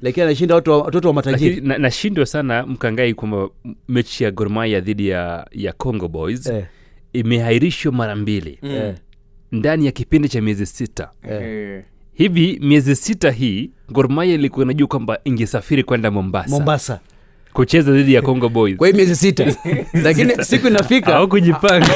lakini 0.02 0.24
anashinda 0.26 0.54
watoto 0.54 1.08
wa 1.08 1.14
matajiri. 1.14 1.60
Nashindwa 1.60 2.22
na- 2.22 2.26
sana 2.26 2.66
mkangai 2.66 3.14
kwamba 3.14 3.48
mechi 3.88 4.24
ya 4.24 4.30
gormaya 4.30 4.80
dhidi 4.80 5.08
ya, 5.08 5.46
ya 5.52 5.72
congo 5.72 6.08
boys 6.08 6.46
Eh. 6.46 6.64
imehairishwa 7.12 7.92
mara 7.92 8.16
mbili. 8.16 8.58
Eh. 8.62 8.94
ndani 9.52 9.86
ya 9.86 9.92
kipindi 9.92 10.28
cha 10.28 10.40
miezi 10.40 10.66
sita. 10.66 11.10
Eh. 11.30 11.82
hivi 12.14 12.58
miezi 12.62 12.96
sita 12.96 13.30
hii 13.30 13.70
gormaya 13.90 14.34
ilikuwa 14.34 14.64
inajua 14.64 14.86
kwamba 14.88 15.18
ingesafiri 15.24 15.82
kwenda 15.84 16.10
mombasa. 16.10 16.50
Mombasa 16.50 17.00
kucheza 17.58 17.92
dhidi 17.92 18.14
ya 18.14 18.22
congo 18.22 18.48
boys. 18.48 18.76
Kwa 18.76 18.88
hii 18.88 18.94
miezi 18.94 19.16
sita. 19.16 19.54
Lakini 20.04 20.44
siku 20.44 20.66
inafika. 20.66 21.16
Au 21.16 21.28
kujipanga 21.28 21.90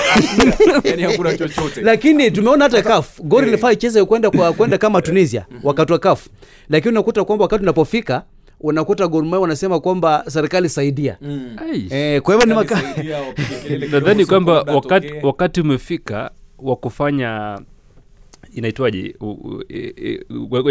yani 0.85 1.03
hakuna 1.03 1.37
chochote. 1.39 1.81
Lakini 1.81 2.31
tumeona 2.31 2.65
hata 2.65 2.83
kaf 2.83 3.21
gori 3.21 3.49
ilifaa 3.49 3.73
icheze 3.73 4.05
kwenda 4.05 4.31
kwa 4.31 4.53
kwenda 4.53 4.79
kama 4.79 5.03
tunisia 5.03 5.47
wakati 5.63 5.93
wa 5.93 5.99
kaf 5.99 6.27
lakini 6.69 6.93
unakuta 6.93 7.25
kwamba 7.25 7.43
wakati 7.45 7.63
unapofika 7.63 8.23
unakuta 8.61 9.09
Gor 9.09 9.25
Mahia 9.25 9.39
wanasema 9.41 9.81
kwamba 9.81 10.25
serikali 10.29 10.69
saidia 10.69 11.17
Ai. 11.57 11.87
eh, 11.91 12.21
kwa 12.23 12.35
hivyo 12.35 12.47
ni 12.49 12.55
maka... 12.55 12.83
nadhani 13.91 14.27
kwamba 14.27 14.53
wakati, 14.63 15.13
wakati 15.23 15.61
umefika 15.61 16.31
wa 16.59 16.77
kufanya 16.77 17.59
inaitwaje? 18.55 19.15
E- 19.69 19.95
e- 20.05 20.21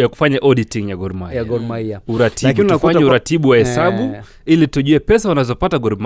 ya 0.01 0.07
kufanya 0.07 0.41
auditing 0.41 0.89
ya 0.89 0.95
Gor 0.95 1.13
Mahia. 1.13 1.37
Ya 1.37 1.43
uratibu 2.07 2.63
tufanye 2.63 2.99
kwa- 2.99 3.07
uratibu 3.07 3.49
wa 3.49 3.57
hesabu 3.57 4.01
yeah. 4.01 4.23
ili 4.45 4.67
tujue 4.67 4.99
pesa 4.99 5.29
wanazopata 5.29 5.79
Gor 5.79 5.97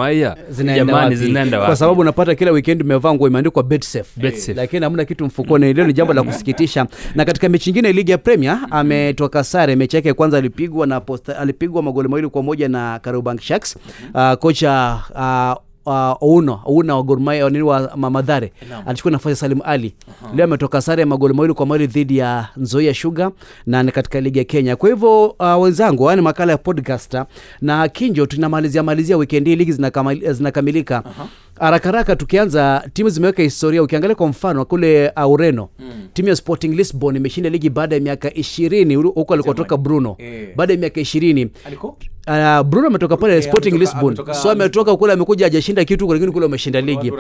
jamani 0.76 1.16
zinaenda 1.16 1.58
wapi? 1.60 1.68
kwa 1.68 1.76
sababu 1.76 2.02
unapata 2.02 2.36
kila 2.36 2.52
weekend 2.52 2.82
umevaa 2.82 3.14
nguo 3.14 3.28
imeandikwa 3.28 3.64
betsafe. 3.64 4.22
Betsafe. 4.22 4.54
lakini 4.54 4.84
hamna 4.84 5.06
kitu 5.06 5.26
mfukoni. 5.26 5.74
Leo 5.74 5.88
ni 5.88 5.94
jambo 5.94 6.14
la 6.14 6.24
kusikitisha. 6.28 6.88
Na 7.16 7.26
katika 7.26 7.50
mechi 7.50 7.70
nyingine 7.70 7.92
ligi 7.94 8.12
ya 8.12 8.18
premier 8.18 8.60
ametoka 8.72 9.44
sare. 9.44 9.76
Mechi 9.76 9.96
yake 9.96 10.14
kwanza 10.14 10.38
alipigwa 10.38 10.88
na 10.88 11.02
posta, 11.02 11.38
alipigwa 11.40 11.84
magoli 11.84 12.08
mawili 12.10 12.30
kwa 12.30 12.44
moja 12.44 12.70
na 12.70 13.00
Kariobangi 13.00 13.42
Sharks. 13.44 13.78
Uh, 14.14 14.34
kocha 14.34 15.00
uh, 15.16 15.65
Uh, 15.86 16.24
Ouna 16.68 16.96
wa 16.96 17.04
Gor 17.04 17.20
Mahia 17.20 17.50
nini 17.50 17.64
wa 17.64 17.92
Mamadhare 17.98 18.52
alichukua 18.86 19.12
nafasi 19.12 19.30
ya 19.30 19.36
Salim 19.36 19.60
Ali 19.64 19.96
leo 20.36 20.46
ametoka 20.46 20.82
sare 20.82 21.00
ya 21.02 21.06
magoli 21.08 21.34
mawili 21.34 21.54
kwa 21.54 21.66
mawili 21.66 21.88
dhidi 21.88 22.18
ya 22.18 22.48
Nzoia 22.58 22.94
Sugar 22.94 23.32
na 23.66 23.84
ni 23.84 23.92
katika 23.92 24.22
ligi 24.22 24.40
ya 24.40 24.46
Kenya. 24.46 24.76
Kwa 24.76 24.90
hivyo 24.90 25.26
uh, 25.28 25.62
wenzangu, 25.62 26.04
haya 26.06 26.16
ni 26.16 26.22
makala 26.22 26.52
ya 26.52 26.58
podcaster 26.58 27.26
na 27.62 27.88
Kinjo, 27.88 28.26
tunamalizia 28.26 28.84
malizia 28.84 29.18
weekend 29.18 29.48
hii 29.48 29.56
ligi 29.56 29.72
zinakamilika 30.34 31.04
haraka 31.60 31.90
haraka. 31.90 32.16
Tukianza, 32.16 32.90
timu 32.94 33.10
zimeweka 33.10 33.44
historia. 33.44 33.84
Ukiangalia 33.84 34.16
kwa 34.16 34.28
mfano 34.28 34.66
kule 34.66 35.12
uh, 35.26 35.32
Ureno 35.32 35.70
timu 36.14 36.28
ya 36.30 36.36
Sporting 36.36 36.76
Lisbon 36.76 37.16
imeshinda 37.16 37.50
ligi 37.50 37.70
baada 37.70 37.96
ya 37.96 38.02
miaka 38.02 38.34
ishirini 38.34 38.96
huko 38.96 39.34
alikotoka 39.34 39.78
Bruno 39.78 40.16
Eh. 40.20 40.50
baada 40.56 40.74
ya 40.74 40.80
miaka 40.80 41.02
ishirini 41.02 41.50
Aliko? 41.66 41.98
Uh, 42.28 42.62
Bruno 42.64 42.88
ametoka 42.88 43.18
pale 43.18 43.38
Eh, 43.38 43.44
Sporting 43.44 43.78
Lisbon, 43.80 44.14
ametoka- 44.14 44.34
so 44.34 44.52
ametoka 44.52 44.98
kule, 44.98 45.14
amekuja 45.14 45.46
hajashinda 45.46 45.86
kitu, 45.86 46.14
lakini 46.14 46.32
kule 46.32 46.46
wameshinda 46.46 46.82
ligi. 46.82 47.12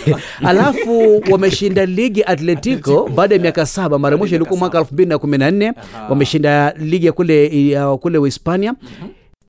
Alafu 0.44 1.22
wameshinda 1.30 1.86
ligi 1.86 2.24
Atletico 2.24 3.08
baada 3.14 3.34
ya 3.34 3.40
miaka 3.40 3.66
saba. 3.66 3.98
Mara 3.98 4.16
mwisho 4.16 4.36
ilikuwa 4.36 4.58
mwaka 4.58 4.78
2014 4.80 5.72
wameshinda 6.10 6.74
ligi 6.78 7.06
ya 7.06 7.12
kule 7.12 7.78
uh, 7.84 7.98
kule 7.98 8.18
Uhispania. 8.18 8.74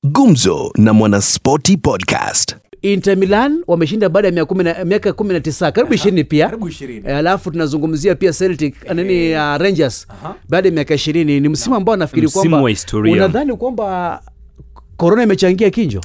Gumzo 0.04 0.72
na 0.78 0.92
Mwanaspoti 0.92 1.76
Podcast. 1.76 2.56
Inter 2.82 3.16
Milan 3.16 3.62
wameshinda 3.66 4.08
baada 4.08 4.28
ya 4.28 4.32
miaka 4.32 4.46
kumi 4.46 4.64
na- 4.64 4.84
19 4.84 5.72
karibu 5.72 5.94
20 5.94 6.24
pia. 6.24 6.46
Karibu 6.46 6.68
20. 6.68 7.02
Eh, 7.10 7.16
Alafu 7.16 7.50
tunazungumzia 7.50 8.14
pia 8.14 8.32
Celtic 8.32 8.74
nani, 8.94 9.30
uh, 9.34 9.38
Rangers 9.56 10.06
baada 10.48 10.68
ya 10.68 10.74
miaka 10.74 10.94
20. 10.94 11.40
Ni 11.40 11.48
msimu 11.48 11.76
ambao 11.76 11.96
nafikiri 11.96 12.28
kwamba 12.28 12.62
unadhani 13.12 13.56
kwamba 13.56 14.20
corona 14.96 15.22
imechangia 15.22 15.70
kinjo? 15.70 16.00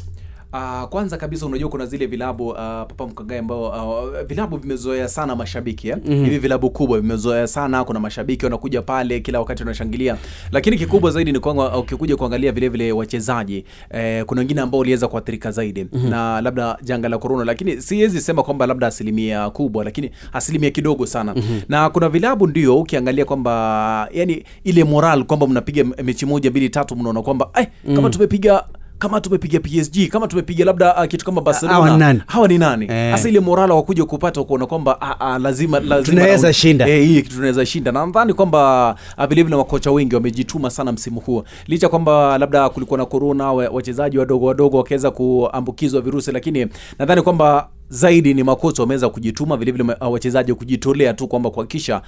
Uh, 0.54 0.84
kwanza 0.90 1.18
kabisa 1.18 1.46
unajua 1.46 1.70
kuna 1.70 1.86
zile 1.86 2.06
vilabu 2.06 2.48
uh, 2.48 2.56
papa 2.58 3.08
mkangae 3.08 3.40
ambao 3.40 3.70
uh, 4.04 4.22
vilabu 4.28 4.58
vimezoea 4.58 5.08
sana 5.08 5.36
mashabiki 5.36 5.90
eh? 5.90 5.98
mm-hmm. 6.06 6.24
hivi 6.24 6.38
vilabu 6.40 6.70
kubwa 6.70 7.02
vimezoea 7.02 7.48
sana 7.48 7.84
kuna 7.84 8.00
mashabiki 8.00 8.46
wanakuja 8.46 8.82
pale 8.82 9.20
kila 9.20 9.40
wakati 9.40 9.64
wanashangilia 9.64 10.18
lakini 10.52 10.78
kikubwa 10.78 11.12
zaidi 11.12 11.32
ni 11.32 11.40
kwamba 11.40 11.78
ukikuja 11.78 12.16
kuangalia 12.18 12.52
vile 12.52 12.70
vile 12.70 12.92
wachezaji 12.92 13.66
eh, 13.92 14.26
kuna 14.26 14.40
wengine 14.42 14.62
ambao 14.62 14.80
waliweza 14.80 15.08
kuathirika 15.08 15.52
zaidi 15.52 15.84
mm-hmm. 15.94 16.10
na 16.10 16.42
labda 16.42 16.78
janga 16.84 17.10
la 17.10 17.18
korona, 17.18 17.46
lakini 17.46 17.82
siwezi 17.82 18.22
sema 18.22 18.44
kwamba 18.44 18.68
labda 18.68 18.88
asilimia 18.88 19.50
kubwa 19.50 19.84
lakini 19.84 20.12
asilimia 20.34 20.72
kidogo 20.72 21.06
sana 21.06 21.34
mm-hmm. 21.36 21.62
na 21.70 21.90
kuna 21.90 22.10
vilabu 22.10 22.48
ndio 22.48 22.78
ukiangalia 22.80 23.26
kwamba 23.26 24.10
yani 24.14 24.44
ile 24.64 24.84
moral 24.84 25.24
kwamba 25.24 25.48
mnapiga 25.48 25.84
mechi 26.04 26.26
moja 26.26 26.50
mbili 26.50 26.70
tatu 26.70 26.96
mnaona 26.96 27.22
kwamba 27.22 27.50
eh, 27.60 27.68
kama 27.96 28.10
tumepiga 28.10 28.64
kama 29.00 29.22
tumepiga 29.22 29.60
PSG 29.60 30.08
kama 30.10 30.28
tumepiga 30.28 30.66
labda 30.66 30.96
uh, 30.96 31.06
kitu 31.06 31.26
kama 31.26 31.42
Barcelona 31.42 31.74
Hawa 31.78 31.90
ni 31.92 31.98
nani? 31.98 32.22
hawa 32.28 32.48
ni 32.48 32.58
nani 32.58 32.88
Eh. 32.90 33.26
ile 33.26 33.40
morala 33.40 33.74
wakuja 33.74 34.06
kupata 34.06 34.44
kuona 34.44 34.66
kwamba 34.66 35.02
ah, 35.02 35.20
ah, 35.20 35.40
lazima 35.40 35.80
lazima 35.80 36.04
Tunaweza 36.22 36.54
shinda. 36.54 36.88
eh, 36.90 37.08
hii 37.08 37.22
tunaweza 37.22 37.66
shinda 37.66 37.92
na 37.92 38.06
nadhani 38.06 38.34
kwamba 38.34 38.96
ah, 39.18 39.28
vile 39.28 39.44
vile 39.44 39.56
makocha 39.56 39.92
wengi 39.92 40.16
wamejituma 40.16 40.70
sana 40.70 40.92
msimu 40.92 41.20
huu 41.20 41.44
licha 41.68 41.90
kwamba 41.90 42.38
labda 42.38 42.70
kulikuwa 42.70 42.98
na 42.98 43.06
corona 43.06 43.52
wachezaji 43.54 44.18
wadogo 44.18 44.46
wadogo 44.46 44.78
wakaweza 44.78 45.12
kuambukizwa 45.12 46.02
virusi 46.02 46.32
lakini 46.32 46.68
nadhani 47.00 47.22
kwamba 47.22 47.70
zaidi 47.90 48.34
ni 48.34 48.44
makocha 48.44 48.84
wameweza 48.84 49.10
kujituma 49.10 49.58
vile 49.58 49.72
vile 49.72 49.96
wachezaji 50.00 50.54
kujitolea 50.54 51.14
tu 51.14 51.28
kwamba 51.28 51.50
kuhakikisha 51.50 52.02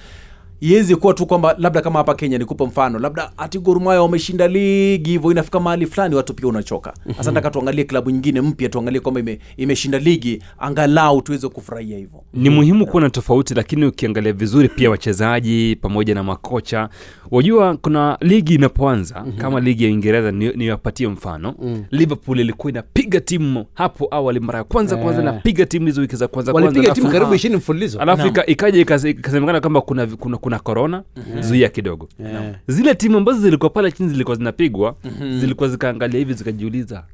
iwezi 0.62 0.96
kuwa 0.96 1.14
tu 1.14 1.26
kwamba 1.26 1.54
labda 1.58 1.80
kama 1.80 1.98
hapa 1.98 2.14
Kenya 2.14 2.38
nikupe 2.38 2.64
mfano 2.64 2.98
labda 2.98 3.30
ati 3.38 3.58
Gor 3.58 3.80
Mahia 3.80 4.02
wameshinda 4.02 4.48
ligi 4.48 5.10
hivyo 5.10 5.30
inafika 5.30 5.60
mahali 5.60 5.86
fulani 5.86 6.14
watu 6.14 6.34
pia 6.34 6.48
unachoka 6.48 6.92
sasa 7.16 7.30
nataka 7.30 7.50
tuangalie 7.50 7.84
klabu 7.84 8.10
nyingine 8.10 8.40
mpya 8.40 8.68
tuangalie 8.68 9.00
kwamba 9.00 9.20
ime, 9.20 9.38
imeshinda 9.56 9.98
ligi 9.98 10.42
angalau 10.58 11.22
tuweze 11.22 11.48
kufurahia 11.48 11.98
hivyo 11.98 12.22
ni 12.34 12.50
muhimu 12.50 12.86
kuwa 12.86 13.02
na 13.02 13.10
tofauti 13.10 13.54
lakini 13.54 13.84
ukiangalia 13.86 14.32
vizuri 14.32 14.68
pia 14.68 14.90
wachezaji 14.90 15.76
pamoja 15.76 16.14
na 16.14 16.22
makocha 16.22 16.88
wajua 17.30 17.76
kuna 17.76 18.18
ligi 18.20 18.54
inapoanza 18.54 19.14
mm-hmm. 19.20 19.38
kama 19.40 19.60
ligi 19.60 19.84
ya 19.84 19.90
uingereza 19.90 20.32
ni- 20.32 20.72
mfano 21.08 21.54
mm. 21.62 21.84
liverpool 21.90 22.40
ilikuwa 22.40 22.70
inapiga 22.70 23.20
timu 23.20 23.64
hapo 23.74 24.08
awali 24.10 24.40
mara 24.40 24.58
ya 24.58 24.64
kwanza 24.64 24.96
kwanza 24.96 25.22
Eh. 25.22 25.28
inapiga 25.28 25.66
timu 25.66 25.86
hizo 25.86 26.00
wiki 26.00 26.16
za 26.16 26.28
kwanza 26.28 26.52
kwanza 26.52 26.68
Walipiga 26.68 26.94
timu 26.94 27.10
karibu 27.10 27.34
20 27.34 27.56
mfululizo. 27.56 28.00
alafu 28.00 28.26
ikaja 28.46 28.80
ikasemekana 28.80 29.60
kwamba 29.60 29.80
kuna, 29.80 30.06
kuna, 30.06 30.36
kuna 30.52 30.58
corona 30.58 31.02
zuia 31.40 31.68
kidogo. 31.68 32.08
Eh. 32.24 32.54
zile 32.68 32.94
timu 32.94 33.18
ambazo 33.18 33.38
zilikuwa 33.40 33.70
pale 33.70 33.92
chini 33.92 34.08
zilikuwa 34.08 34.36
zinapigwa 34.36 34.96
zilikuwa 35.40 35.68
zikaangalia 35.68 36.18
hivi 36.18 36.34
zikajiuliza 36.34 37.04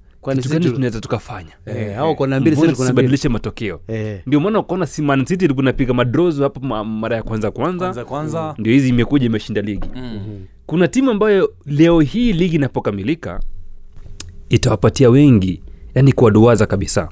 tunaweza 0.70 1.00
tukafanya? 1.00 1.50
Eh, 1.66 1.98
tusibadilishe 2.68 3.28
matokeo? 3.28 3.80
Eh. 3.88 4.20
ndio 4.26 4.40
maana 4.40 4.58
ukaona 4.58 4.86
si 4.86 5.02
ilikuwa 5.44 5.64
inapiga 5.64 5.94
madrozo 5.94 6.42
hapo 6.42 6.60
mara 6.84 7.16
ya 7.16 7.22
kwanza 7.22 7.50
kwanza. 7.50 7.78
Kwanza 7.84 8.04
kwanza. 8.04 8.54
Ndio 8.58 8.72
hizi 8.72 8.88
imekuja 8.88 9.26
imeshinda 9.26 9.60
ligi. 9.60 9.88
Kuna 10.66 10.88
timu 10.88 11.10
ambayo 11.10 11.52
leo 11.66 12.00
hii 12.00 12.32
ligi 12.32 12.56
inapokamilika 12.56 13.40
itawapatia 14.48 15.10
wengi 15.10 15.62
yani 15.94 16.12
kuwaduaza 16.12 16.66
kabisa. 16.66 17.08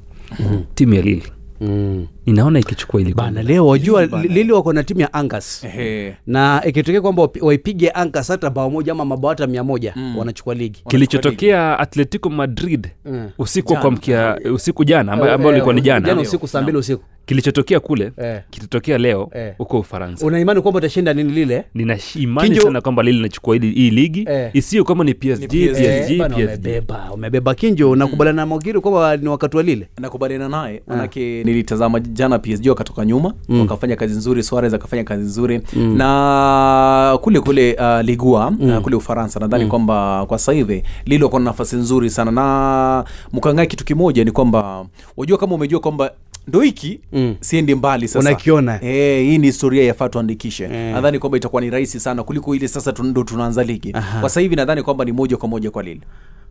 Timu 0.74 0.94
ya 0.94 1.02
lili 1.02 1.22
Mm. 1.60 2.06
inaona 2.26 2.58
ikichukua 2.58 3.00
ili 3.00 3.14
Bana 3.14 3.42
leo 3.42 3.66
wajua 3.66 4.06
Lili 4.06 4.52
wako 4.52 4.72
na 4.72 4.82
timu 4.84 5.00
ya 5.00 5.12
Angas. 5.12 5.64
Ehe. 5.64 6.16
Na 6.26 6.62
ikitokea 6.66 7.00
kwamba 7.00 7.28
waipige 7.40 7.90
Angas 7.94 8.28
hata 8.28 8.50
bao 8.50 8.70
moja 8.70 8.92
ama 8.92 9.04
mabao 9.04 9.28
hata 9.28 9.46
mia 9.46 9.64
moja 9.64 9.94
wanachukua 10.18 10.54
ligi. 10.54 10.82
kilichotokea 10.88 11.78
atletico 11.78 12.30
madrid 12.30 12.88
Mm. 13.04 13.30
usiku 13.38 13.68
wa 13.68 13.74
Jana. 13.74 13.82
kuamkia 13.82 14.38
usiku 14.54 14.84
jana 14.84 15.12
ambayo 15.12 15.32
ambayo 15.34 15.52
ilikuwa 15.52 15.74
ni 15.74 15.80
Jana 15.80 16.06
jana 16.08 16.20
usiku 16.20 16.48
saa 16.48 16.62
mbili 16.62 16.78
usiku. 16.78 17.02
Kilichotokea 17.26 17.80
kule 17.80 18.12
Eh. 18.22 18.40
kitatokea 18.50 18.98
leo 18.98 19.30
Eh. 19.34 19.54
huko 19.58 19.78
ufaransa 19.80 20.26
unaimani 20.26 20.60
kwamba 20.60 20.78
utashinda 20.78 21.14
nini 21.14 21.32
lile? 21.32 21.64
nina 21.74 21.98
imani 22.14 22.48
Kinjo- 22.50 22.62
sana 22.62 22.80
kwamba 22.80 23.02
lile 23.02 23.16
linachukua 23.16 23.56
hii 23.56 23.90
ligi 23.90 24.24
Eh. 24.30 24.50
isiyo 24.52 24.84
kama 24.84 25.04
ni 25.04 25.14
psg 25.14 25.40
Ni 25.42 25.48
PSG. 25.48 25.72
PSG, 25.74 25.84
Eh, 25.84 26.28
PSG. 26.28 26.44
umebeba 26.44 27.10
umebeba 27.12 27.54
kinjo 27.54 27.96
nakubaliana 27.96 28.42
na 28.42 28.46
Mogiri 28.46 28.80
kwamba 28.80 29.16
ni 29.16 29.28
wakati 29.28 29.56
wa 29.56 29.62
lile. 29.62 29.88
nakubaliana 29.98 30.48
naye 30.48 30.82
manake 30.86 31.44
nilitazama 31.44 32.00
jana 32.00 32.38
PSG 32.38 32.68
wakatoka 32.68 33.04
nyuma 33.04 33.34
wakafanya 33.60 33.96
kazi 33.96 34.14
nzuri 34.16 34.42
Suarez 34.42 34.74
akafanya 34.74 35.04
kazi 35.04 35.22
nzuri 35.24 35.60
na 35.96 37.18
kule 37.20 37.40
kule 37.40 37.74
uh, 37.74 38.00
ligua 38.04 38.52
uh, 38.60 38.78
kule 38.78 38.96
Ufaransa 38.96 39.40
nadhani 39.40 39.66
kwamba 39.66 40.26
kwa 40.26 40.38
sasa 40.38 40.52
hivi 40.52 40.82
Lille 41.06 41.24
wako 41.24 41.38
na 41.38 41.44
nafasi 41.44 41.76
nzuri 41.76 42.10
sana 42.10 42.30
na 42.30 43.04
mkangae 43.32 43.66
kitu 43.66 43.84
kimoja 43.84 44.24
ni 44.24 44.30
kwamba 44.30 44.86
wajua 45.16 45.38
kama 45.38 45.54
umejua 45.54 45.80
kwamba 45.80 46.10
ndo 46.46 46.60
hiki 46.60 47.00
Mm. 47.12 47.34
siendi 47.40 47.74
mbali 47.74 48.08
sasa 48.08 48.18
Unakiona. 48.28 48.84
Eh, 48.84 49.24
hii 49.24 49.38
ni 49.38 49.46
historia 49.46 49.84
yafaa 49.84 50.08
tuandikishe 50.08 50.68
mm. 50.68 50.74
nadhani 50.74 51.18
kwamba 51.18 51.38
itakuwa 51.38 51.62
ni 51.62 51.70
rahisi 51.70 52.00
sana 52.00 52.22
kuliko 52.22 52.54
ile 52.54 52.68
sasa 52.68 52.94
ndo 53.02 53.24
tunaanza 53.24 53.64
ligi 53.64 53.92
kwa 53.92 54.22
sasa 54.22 54.40
hivi 54.40 54.56
nadhani 54.56 54.82
kwamba 54.82 55.04
ni 55.04 55.12
moja 55.12 55.36
kwa 55.36 55.48
moja 55.48 55.70
kwa 55.70 55.82
Lille 55.82 56.00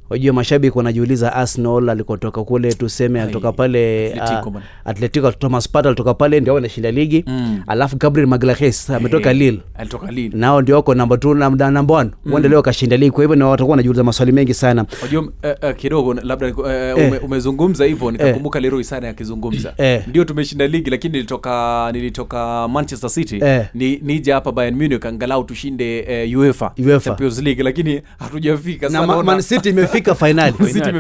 Wajua 0.10 0.34
mashabiki 0.34 0.78
wanajiuliza 0.78 1.34
Arsenal 1.34 1.90
alikotoka 1.90 2.44
kule 2.44 2.74
tuseme 2.74 3.22
alitoka 3.22 3.52
pale 3.52 4.14
Atletico 4.14 4.54
ah. 4.58 4.90
Atletico 4.90 5.32
Thomas 5.32 5.70
Partey 5.70 5.88
alitoka 5.90 6.14
pale 6.14 6.40
ndio 6.40 6.58
anashinda 6.58 6.92
ligi. 6.92 7.24
Mm. 7.28 7.64
Alafu 7.68 7.98
Gabriel 7.98 8.28
Magalhaes 8.30 8.90
ametoka 8.90 9.34
Lille. 9.34 9.60
alitoka 9.76 10.12
Lille 10.12 10.38
nao 10.38 10.62
ndio 10.62 10.76
wako 10.76 10.94
namba 10.96 11.18
t 11.18 11.28
namba 11.34 11.94
one 11.96 12.12
uende 12.26 12.50
leo 12.50 12.62
kashinda 12.62 12.98
ligi 12.98 13.12
kwa 13.12 13.24
hivyo 13.24 13.36
na 13.36 13.48
watakuwa 13.48 13.72
wanajiuliza 13.74 14.04
maswali 14.04 14.32
mengi 14.32 14.54
sana 14.54 14.86
Wajua 15.02 15.22
uh, 15.22 15.30
uh, 15.70 15.76
kidogo 15.76 16.14
labda 16.14 16.48
uh, 16.48 16.60
ume, 17.08 17.18
umezungumza 17.18 17.86
hivyo 17.86 18.12
nikakumbuka 18.12 18.60
Leroy 18.60 18.84
Sane 18.84 19.08
akizungumza 19.08 19.74
Eh. 19.78 20.02
ndio 20.08 20.26
tumeshinda 20.26 20.68
ligi 20.68 20.90
lakini 20.90 21.12
nilitoka 21.14 21.90
nilitoka 21.94 22.68
Manchester 22.68 23.10
City 23.10 23.40
Eh. 23.46 23.66
ni 23.74 24.00
nije 24.04 24.32
hapa 24.32 24.52
Bayern 24.52 24.76
Munich 24.78 25.06
angalau 25.06 25.44
tushinde 25.44 26.08
uh, 26.34 26.40
UEFA, 26.40 26.72
UEFA. 26.86 27.10
Champions 27.10 27.42
League 27.42 27.64
lakini 27.64 28.02
hatujafika 28.20 28.90
na 28.90 29.00
Ma- 29.02 29.08
naona- 29.14 29.24
Man 29.24 29.42
City 29.42 29.70
imefika 29.70 29.95
kufika 29.96 30.16
fainali 30.16 30.54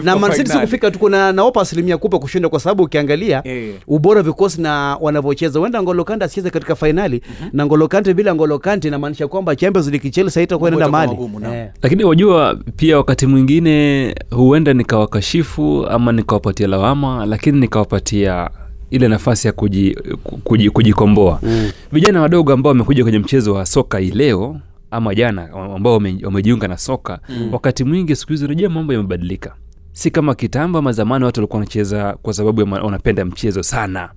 na 0.03 0.15
Man 0.15 0.31
City 0.31 0.51
si 0.51 0.57
kufika 0.57 0.91
tuko 0.91 1.09
na 1.09 1.31
naopa 1.31 1.61
asilimia 1.61 1.97
kubwa 1.97 2.19
kushinda 2.19 2.49
kwa 2.49 2.59
sababu 2.59 2.83
ukiangalia 2.83 3.41
yeah, 3.45 3.73
ubora 3.87 4.21
vikosi 4.21 4.61
na 4.61 4.97
wanavyocheza. 5.01 5.59
Huenda 5.59 5.83
Ngolo 5.83 6.03
Kante 6.03 6.25
asicheze 6.25 6.49
katika 6.49 6.75
fainali 6.75 7.21
na 7.53 7.65
Ngolo 7.65 7.87
Kante 7.87 8.13
bila 8.13 8.35
Ngolo 8.35 8.59
Kante 8.59 8.87
inamaanisha 8.87 9.27
kwamba 9.27 9.55
Champions 9.55 9.87
League 9.87 10.09
Chelsea 10.11 10.41
haitakuwa 10.41 10.69
inaenda 10.69 10.89
mali. 10.89 11.17
Eh. 11.53 11.67
lakini 11.81 12.03
wajua 12.03 12.57
pia 12.75 12.97
wakati 12.97 13.25
mwingine 13.27 14.15
huenda 14.31 14.73
nikawakashifu 14.73 15.85
ama 15.89 16.11
nikawapatia 16.11 16.67
lawama 16.67 17.25
lakini 17.25 17.59
nikawapatia 17.59 18.49
ile 18.91 19.07
nafasi 19.07 19.47
ya 19.47 19.53
kuji, 19.53 19.97
kuji, 20.43 20.69
kujikomboa. 20.69 21.39
Mm. 21.43 21.71
vijana 21.91 22.21
wadogo 22.21 22.53
ambao 22.53 22.69
wamekuja 22.69 23.03
kwenye 23.03 23.19
mchezo 23.19 23.53
wa 23.53 23.65
soka 23.65 23.97
hii 23.99 24.11
leo 24.11 24.57
ama 24.95 25.15
jana 25.15 25.49
ambao 25.75 25.93
wamejiunga 26.23 26.67
na 26.67 26.77
soka. 26.77 27.19
Mm. 27.29 27.49
wakati 27.53 27.83
mwingi 27.83 28.15
siku 28.15 28.31
hizi 28.31 28.45
unajua 28.45 28.69
mambo 28.69 28.93
yamebadilika. 28.93 29.55
Si 29.91 30.11
kama 30.11 30.35
kitambo 30.35 30.77
ama 30.79 30.91
zamani 30.91 31.25
watu 31.25 31.39
walikuwa 31.39 31.59
wanacheza 31.59 32.17
kwa 32.21 32.33
sababu 32.33 32.61
ya 32.61 32.67
wanapenda 32.67 33.25
mchezo 33.25 33.63
sana. 33.63 34.09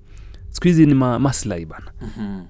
Siku 0.49 0.67
hizi 0.67 0.85
ni 0.85 0.93
ma, 0.93 1.19
maslahi 1.19 1.65
bana. 1.65 1.91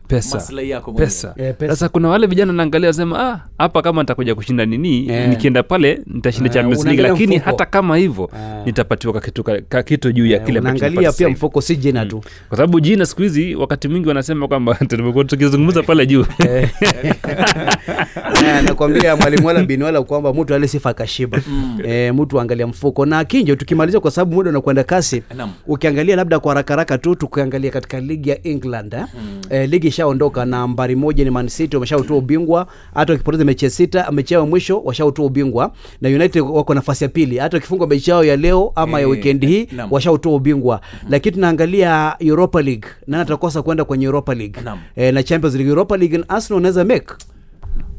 Pesa. 0.08 0.38
Maslahi 0.38 0.70
yako 0.70 0.94
pesa. 0.94 1.36
sasa 1.60 1.86
yeah, 1.86 1.90
kuna 1.92 2.10
wale 2.10 2.28
vijana 2.28 2.54
naangalia 2.54 2.94
sema 2.94 3.20
ah, 3.32 3.49
hapa 3.60 3.82
kama 3.82 4.02
nitakuja 4.02 4.36
kushinda 4.36 4.66
nini 4.66 5.08
yeah. 5.10 5.30
nikienda 5.30 5.64
pale 5.64 6.00
nitashinda 6.06 6.50
yeah. 6.50 6.54
Champions 6.54 6.86
League 6.86 7.02
lakini 7.04 7.36
mfuko. 7.36 7.52
hata 7.52 7.66
kama 7.66 7.98
hivyo 7.98 8.30
yeah. 8.34 8.66
nitapatiwa 8.66 9.14
kakitu, 9.14 9.44
kakitu 9.70 10.12
juu 10.12 10.26
ya 10.26 10.40
kile 10.40 10.60
ambacho 10.60 10.78
unaangalia 10.78 11.12
pia 11.12 11.30
mfuko 11.30 11.62
si 11.62 11.76
jina 11.76 12.06
tu 12.06 12.16
mm. 12.16 12.22
kwa 12.50 12.58
sababu 12.58 12.80
jina 12.80 13.06
siku 13.06 13.22
hizi 13.22 13.56
wakati 13.56 13.88
mwingi 13.88 14.08
wanasema 14.08 14.48
kwamba 14.48 14.76
tumekuwa 14.90 15.24
tukizungumza 15.24 15.84
pale 15.84 16.06
juu 16.06 16.26
Eh, 18.46 18.64
nakwambia 18.64 19.16
mwalimu 19.16 19.48
wala 19.48 19.64
bin 19.64 19.82
wala 19.84 20.02
kwamba 20.04 20.34
mtu 20.34 20.56
ale 20.56 20.68
sifa 20.68 20.90
akashiba 20.90 21.42
eh, 21.84 22.14
mtu 22.16 22.40
angalia 22.40 22.68
mfuko 22.68 23.06
na 23.06 23.26
kinjo 23.26 23.56
tukimaliza 23.56 24.00
kwa 24.00 24.12
sababu 24.12 24.36
muda 24.36 24.50
unakwenda 24.50 24.84
kasi 24.84 25.24
ukiangalia 25.68 26.16
labda 26.16 26.40
kwa 26.40 26.52
haraka 26.52 26.74
haraka 26.74 26.98
tu 26.98 27.16
tukiangalia 27.16 27.72
katika 27.72 28.00
ligi 28.00 28.30
ya 28.30 28.44
england 28.44 28.94
eh? 28.94 29.06
eh, 29.50 29.70
ligi 29.70 29.88
ishaondoka 29.88 30.46
nambari 30.46 30.96
moja 30.96 31.24
ni 31.24 31.30
Man 31.30 31.48
City 31.48 31.76
wameshautoa 31.76 32.18
ubingwa 32.18 32.68
hata 32.94 33.14
wakipoteza 33.14 33.46
mechi 33.50 33.66
ya 33.66 33.72
sita 33.72 34.12
mechi 34.12 34.34
yao 34.34 34.48
mwisho 34.48 34.82
washautoa 34.82 35.26
ubingwa 35.26 35.72
na 36.02 36.10
united 36.10 36.42
wako 36.42 36.74
nafasi 36.74 37.04
ya 37.04 37.10
pili. 37.10 37.38
Hata 37.38 37.58
ukifungwa 37.58 37.88
mechi 37.88 38.10
yao 38.12 38.24
ya 38.24 38.36
leo 38.36 38.72
ama 38.76 39.00
ya 39.00 39.08
wikendi 39.08 39.48
weekend 39.48 39.70
hii 39.72 39.78
naam. 39.78 39.92
washautoa 39.94 40.36
ubingwa. 40.36 40.82
Lakini 41.10 41.36
tunaangalia 41.36 42.16
europa 42.20 42.62
league. 42.62 42.88
Nani 43.08 43.22
atakosa 43.24 43.62
kwenda 43.62 43.86
kwenye 43.86 44.06
europa 44.06 44.36
league? 44.36 44.62
Eh, 44.96 45.14
na 45.14 45.24
champions 45.24 45.56
league. 45.56 45.70
Europa 45.70 45.98
league 45.98 46.24
arsenal 46.28 46.58
unaweza 46.58 46.86
make 46.86 47.14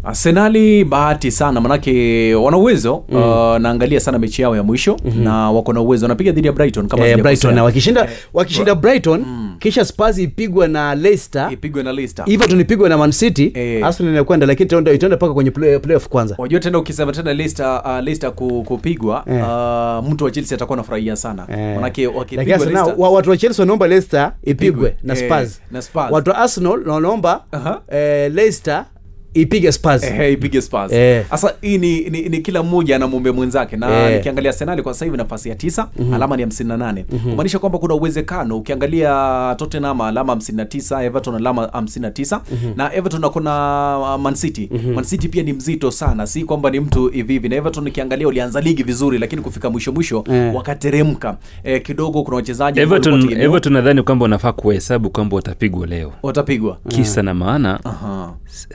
arsenali 0.05 0.85
bahati 0.85 1.31
sana 1.31 1.61
manake 1.61 2.35
wana 2.35 2.57
uwezo 2.57 2.95
uh, 2.97 3.57
naangalia 3.59 4.01
sana 4.01 4.19
mechi 4.19 4.43
yao 4.43 4.57
ya 4.57 4.63
mwisho 4.63 4.97
na 5.23 5.51
wako 5.51 5.73
na 5.73 5.81
uwezo 5.81 6.05
wanapiga 6.05 6.33
dhidi 6.33 6.47
ya 6.47 6.53
brighton 6.53 6.89
kama 6.89 7.07
eh, 7.07 7.23
brighton 7.23 7.55
na 7.55 7.65
wakishinda 7.65 8.09
wakishinda 8.35 8.75
brighton 8.75 9.25
kisha 9.59 9.85
spurs 9.85 10.19
ipigwe 10.19 10.69
na 10.69 10.95
leicester 10.95 11.49
ipigwe 11.53 11.83
na 11.83 11.93
Leicester. 11.93 12.25
everton 12.29 12.61
ipigwe 12.61 12.89
na 12.89 12.99
man 12.99 13.13
city 13.13 13.53
Eh. 13.55 13.87
arsenal 13.87 14.13
inakwenda 14.13 14.47
lakini 14.47 14.67
itaenda 14.67 14.93
itaenda 14.93 15.17
paka 15.17 15.35
kwenye 15.35 15.51
play, 15.51 15.79
playoff 15.79 16.09
kwanza 16.09 16.35
wajua 16.39 16.61
tena 16.61 16.79
ukisema 16.79 17.13
tena 17.13 17.35
Leicester, 17.35 17.83
uh, 17.85 18.05
Leicester 18.05 18.33
kupigwa 18.65 19.25
Eh. 19.27 19.35
uh, 19.35 20.11
mtu 20.13 20.25
wa 20.25 20.31
chelsea 20.31 20.57
atakuwa 20.57 20.77
anafurahia 20.79 21.17
sana 21.17 21.47
Eh. 21.51 21.75
manake 21.77 22.07
wakipigwa 22.07 22.57
Leicester- 22.57 22.95
wa- 22.99 23.11
watu 23.11 23.31
wa 23.31 23.37
chelsea 23.37 23.63
wanaomba 23.63 23.87
leicester 23.89 24.33
ipigwe 24.45 24.97
na 25.03 25.19
Eh, 25.19 25.31
na 25.71 25.83
Spurs. 25.83 26.11
watu 26.11 26.31
wa 26.31 26.39
arsenal 26.39 26.89
wanaomba 26.89 27.45
Aha. 27.53 27.81
eh, 27.93 28.33
leicester 28.35 28.85
ipige 29.35 29.73
spurs 29.73 30.03
Eh, 30.05 30.33
ipige 30.33 30.61
Spurs. 30.63 30.93
Eh. 30.93 31.25
Sasa 31.31 31.55
hii 31.61 31.79
ni, 31.79 32.01
ni, 32.11 32.29
ni 32.29 32.39
kila 32.39 32.63
mmoja 32.63 32.97
anamwombea 32.97 33.33
mwenzake 33.33 33.77
na 33.77 34.11
Eh. 34.11 34.17
nikiangalia 34.17 34.51
Arsenal 34.51 34.83
kwa 34.83 34.93
sasa 34.95 35.05
hivi 35.05 35.17
nafasi 35.17 35.49
ya 35.49 35.55
tisa 35.55 35.89
alama 36.15 36.37
ni 36.37 36.45
58 36.45 37.05
kumaanisha 37.05 37.59
kwamba 37.59 37.79
kuna 37.79 37.95
uwezekano 37.95 38.57
ukiangalia 38.57 39.55
Tottenham 39.59 40.01
alama 40.01 40.35
59 40.35 41.03
Everton 41.05 41.35
alama 41.35 41.67
59 41.67 42.41
na 42.77 42.95
Everton 42.95 43.25
ako 43.25 43.41
na 43.41 43.99
uh, 44.15 44.21
Man 44.21 44.35
City. 44.35 44.71
Man 44.95 45.05
City 45.05 45.29
pia 45.29 45.43
ni 45.43 45.53
mzito 45.53 45.91
sana. 45.91 46.27
Si 46.27 46.45
kwamba 46.45 46.71
ni 46.71 46.81
mtu 46.81 47.09
hivi 47.09 47.33
hivi. 47.33 47.49
Na 47.49 47.57
Everton 47.57 47.87
ukiangalia 47.89 48.29
ulianza 48.29 48.61
ligi 48.61 48.83
vizuri 48.83 49.19
lakini 49.19 49.43
kufika 49.43 49.71
mwisho 49.71 49.93
mwisho 49.93 50.25
Eh. 50.33 50.55
wakateremka. 50.55 51.37
Eh, 51.65 51.83
kidogo 51.83 52.23
kuna 52.23 52.37
wachezaji 52.37 52.81
everton, 52.81 53.33
everton 53.41 53.73
nadhani 53.73 54.03
kwamba 54.03 54.25
unafaa 54.25 54.53
kuwahesabu 54.53 55.11
kwamba 55.11 55.37
watapigwa 55.37 55.87
leo. 55.87 56.13
Watapigwa. 56.23 56.79
Kisa 56.89 57.23
na 57.23 57.35
maana 57.35 57.81
Aha. 57.85 58.35
s- 58.47 58.69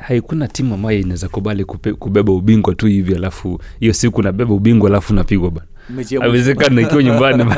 haikuna 0.45 0.47
timu 0.47 0.73
ambayo 0.73 0.99
inaweza 0.99 1.27
kubali 1.29 1.65
kubeba 1.99 2.31
ubingwa 2.33 2.75
tu 2.75 2.87
hivi 2.87 3.15
alafu 3.15 3.59
hiyo 3.79 3.93
siku 3.93 4.21
nabeba 4.21 4.53
ubingwa 4.53 4.89
alafu 4.89 5.13
napigwa 5.13 5.51
bana. 5.51 5.67
Awezekana 6.21 6.81
ikiwa 6.81 7.03
nyumbani. 7.03 7.45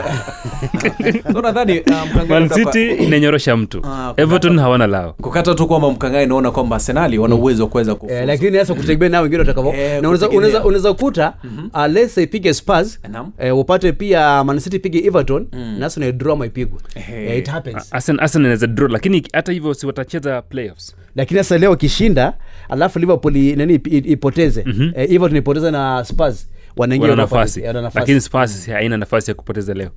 So 1.33 1.41
nadhani 1.41 1.79
uh, 1.79 2.75
inanyorosha 3.05 3.57
mtu. 3.57 3.81
Ah, 3.85 4.13
everton 4.17 4.59
hawana 4.59 4.87
lao. 4.87 5.13
kukata 5.21 5.55
tu 5.55 5.67
kwamba 5.67 5.91
mkangai 5.91 6.25
naona 6.27 6.51
kwamba 6.51 6.75
arsenali 6.75 7.17
wana 7.17 7.35
uwezo 7.35 7.63
wa 7.63 7.69
kuweza 7.69 7.95
kufuzu. 7.95 8.13
Eh, 8.19 8.27
lakini 8.27 8.57
sasa 8.57 8.73
kutegemea 8.73 9.09
nao 9.09 9.23
wengine 9.23 9.39
watakavyo 9.39 9.73
Eh, 9.73 9.91
na 9.91 9.99
unaweza- 9.99 10.25
kutegemea. 10.27 10.37
unaweza 10.49 10.63
unaweza 10.65 10.93
kuta 10.93 11.33
uh, 11.73 11.85
Leicester 11.85 12.23
ipige 12.23 12.53
Spurs 12.53 12.99
eh, 13.39 13.57
upate 13.57 13.91
pia 13.91 14.43
mancity 14.43 14.75
ipige 14.75 14.99
Everton 15.07 15.47
na 15.79 15.85
Arsenal 15.85 16.11
draw 16.11 16.33
ama 16.33 16.45
ipigwe 16.45 16.79
hey. 16.95 17.27
eh, 17.31 17.37
it 17.37 17.47
happens. 17.49 17.93
Arsenal 17.93 18.21
Arsenal 18.23 18.45
inaweza 18.45 18.67
draw 18.67 18.87
lakini 18.89 19.23
hata 19.33 19.51
hivyo 19.51 19.73
si 19.73 19.85
watacheza 19.87 20.41
playoffs. 20.41 20.95
Lakini 21.15 21.37
sasa 21.39 21.57
leo 21.57 21.75
kishinda 21.75 22.33
alafu 22.69 22.99
Liverpool 22.99 23.33
nani 23.55 23.73
ipoteze. 23.91 24.63
Mm-hmm. 24.67 24.91
eh, 24.95 25.11
Everton 25.11 25.37
ipoteze 25.37 25.71
na 25.71 26.03
Spurs 26.05 26.47
wanaingia 26.77 27.09
wana 27.09 27.21
nafasi. 27.21 27.61
Eh, 27.63 27.75
lakini 27.95 28.21
Spurs 28.21 28.69
haina 28.69 28.97
nafasi 28.97 29.31
ya 29.31 29.35
kupoteza 29.35 29.73
leo. 29.73 29.89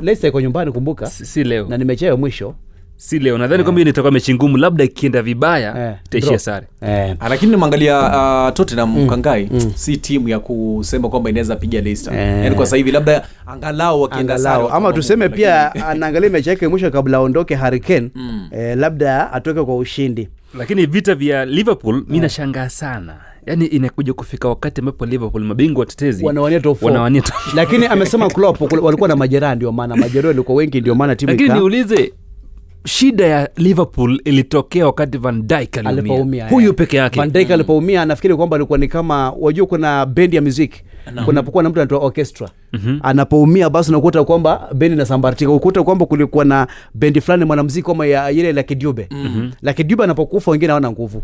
Leicester 0.00 0.28
iko 0.28 0.40
nyumbani 0.40 0.72
kumbuka. 0.72 1.06
Si, 1.06 1.26
si 1.26 1.44
leo. 1.44 1.66
Na 1.68 1.76
ni 1.76 1.84
mechi 1.84 2.04
yao 2.04 2.16
mwisho. 2.16 2.54
Si 2.96 3.18
leo. 3.18 3.38
Nadhani 3.38 3.62
kwamba 3.62 3.78
hiyo 3.80 3.90
itakuwa 3.90 4.12
mechi 4.12 4.34
ngumu 4.34 4.56
labda 4.56 4.84
ikienda 4.84 5.22
vibaya 5.22 5.78
yeah. 5.78 5.98
itaishia 6.06 6.38
sare. 6.38 6.66
Yeah. 6.82 7.16
Ah, 7.20 7.28
lakini 7.28 7.52
nimeangalia 7.52 8.00
uh, 8.00 8.52
Tottenham 8.54 8.98
mkangai 9.04 9.48
si 9.74 9.96
timu 9.96 10.28
ya 10.28 10.38
kusema 10.38 11.08
kwamba 11.08 11.30
inaweza 11.30 11.56
piga 11.56 11.80
Leicester. 11.80 12.14
Yeah. 12.14 12.44
yani 12.44 12.56
kwa 12.56 12.66
sasa 12.66 12.76
hivi 12.76 12.92
labda 12.92 13.26
angalau 13.46 14.02
wakienda 14.02 14.38
sare 14.38 14.68
ama 14.72 14.92
tuseme 14.92 15.28
pia 15.28 15.74
anaangalia 15.74 16.30
mechi 16.30 16.48
yake 16.48 16.68
mwisho 16.68 16.90
kabla 16.90 17.16
aondoke 17.18 17.54
Hurricane 17.56 18.10
eh, 18.50 18.76
labda 18.78 19.32
atoke 19.32 19.62
kwa 19.62 19.76
ushindi. 19.76 20.28
Lakini 20.58 20.86
vita 20.86 21.14
vya 21.14 21.44
liverpool 21.44 22.04
mi 22.08 22.20
nashangaa 22.20 22.68
sana 22.68 23.16
yaani 23.48 23.66
inakuja 23.66 24.12
kufika 24.14 24.48
wakati 24.48 24.80
ambapo 24.80 25.06
liverpool 25.06 25.44
mabingwa 25.44 25.80
watetezi 25.80 26.24
wanawania 26.24 26.60
top 26.60 26.82
wanawania 26.82 27.22
top 27.22 27.34
lakini 27.56 27.86
amesema 27.86 28.28
Klopp 28.30 28.72
walikuwa 28.82 29.08
na 29.08 29.16
majeraha 29.16 29.54
ndio 29.54 29.72
maana 29.72 29.96
majeraha 29.96 30.28
walikuwa 30.28 30.58
wengi 30.58 30.80
ndio 30.80 30.94
maana 30.94 31.16
timu 31.16 31.32
lakini 31.32 31.48
niulize 31.54 32.12
shida 32.84 33.26
ya 33.26 33.50
liverpool 33.56 34.20
ilitokea 34.24 34.86
wakati 34.86 35.18
van 35.18 35.46
Dijk 35.46 35.78
aliumia? 35.78 36.48
Huyu 36.48 36.74
peke 36.74 36.96
yake. 36.96 37.20
Van 37.20 37.32
Dijk 37.32 37.50
alipoumia 37.50 38.04
nafikiri 38.04 38.36
kwamba 38.36 38.56
alikuwa 38.56 38.78
ni 38.78 38.88
kama 38.88 39.30
wajua 39.30 39.66
kuna 39.66 40.06
bendi 40.06 40.36
ya 40.36 40.42
muziki. 40.42 40.82
Kunapokuwa 41.24 41.62
na 41.62 41.68
mtu 41.70 41.80
anaitwa 41.80 41.98
orchestra 41.98 42.50
anapoumia 43.02 43.70
basi 43.70 43.90
unakuta 43.90 44.24
kwamba 44.24 44.68
bendi 44.74 44.94
inasambaratika 44.94 45.50
ukuta 45.52 45.82
kwamba 45.82 46.06
kulikuwa 46.06 46.44
na 46.44 46.66
bendi 46.94 47.20
fulani 47.20 47.44
mwanamziki 47.44 47.86
kama 47.86 48.06
ya 48.06 48.30
ile 48.30 48.52
lakidube 48.52 49.06
mm-hmm. 49.10 49.52
lakidube 49.62 50.04
anapokufa 50.04 50.50
wengine 50.50 50.68
hawana 50.68 50.90
nguvu 50.90 51.22